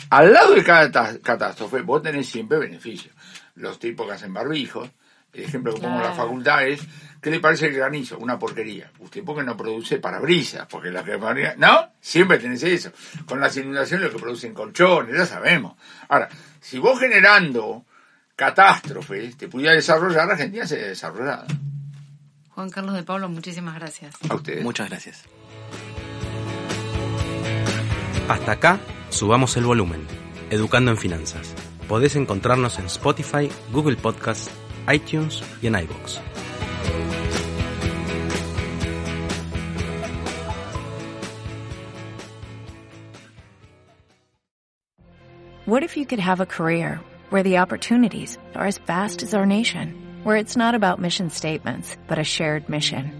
[0.08, 3.14] al lado de cada catástrofe, vos tenés siempre beneficios
[3.58, 4.90] los tipos que hacen barbijos.
[5.32, 6.80] El ejemplo que pongo en la facultad es,
[7.20, 8.18] ¿qué le parece el granizo?
[8.18, 8.90] Una porquería.
[8.98, 11.18] Usted porque no produce parabrisas, porque las que
[11.58, 11.92] ¿no?
[12.00, 12.92] Siempre tenés eso.
[13.26, 15.76] Con las inundaciones lo que producen colchones, ya sabemos.
[16.08, 16.28] Ahora,
[16.60, 17.84] si vos generando
[18.34, 21.46] catástrofes te pudiera desarrollar, Argentina se desarrollada.
[22.50, 24.14] Juan Carlos de Pablo, muchísimas gracias.
[24.28, 24.64] A ustedes.
[24.64, 25.24] Muchas gracias.
[28.28, 28.80] Hasta acá,
[29.10, 30.06] subamos el volumen.
[30.50, 31.54] Educando en Finanzas.
[31.88, 34.50] Podés encontrarnos en Spotify, Google Podcasts,
[34.92, 36.20] iTunes y en iBox.
[45.64, 49.46] What if you could have a career where the opportunities are as vast as our
[49.46, 53.12] nation, where it's not about mission statements, but a shared mission?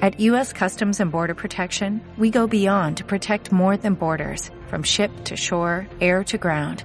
[0.00, 0.52] At U.S.
[0.52, 5.36] Customs and Border Protection, we go beyond to protect more than borders, from ship to
[5.36, 6.84] shore, air to ground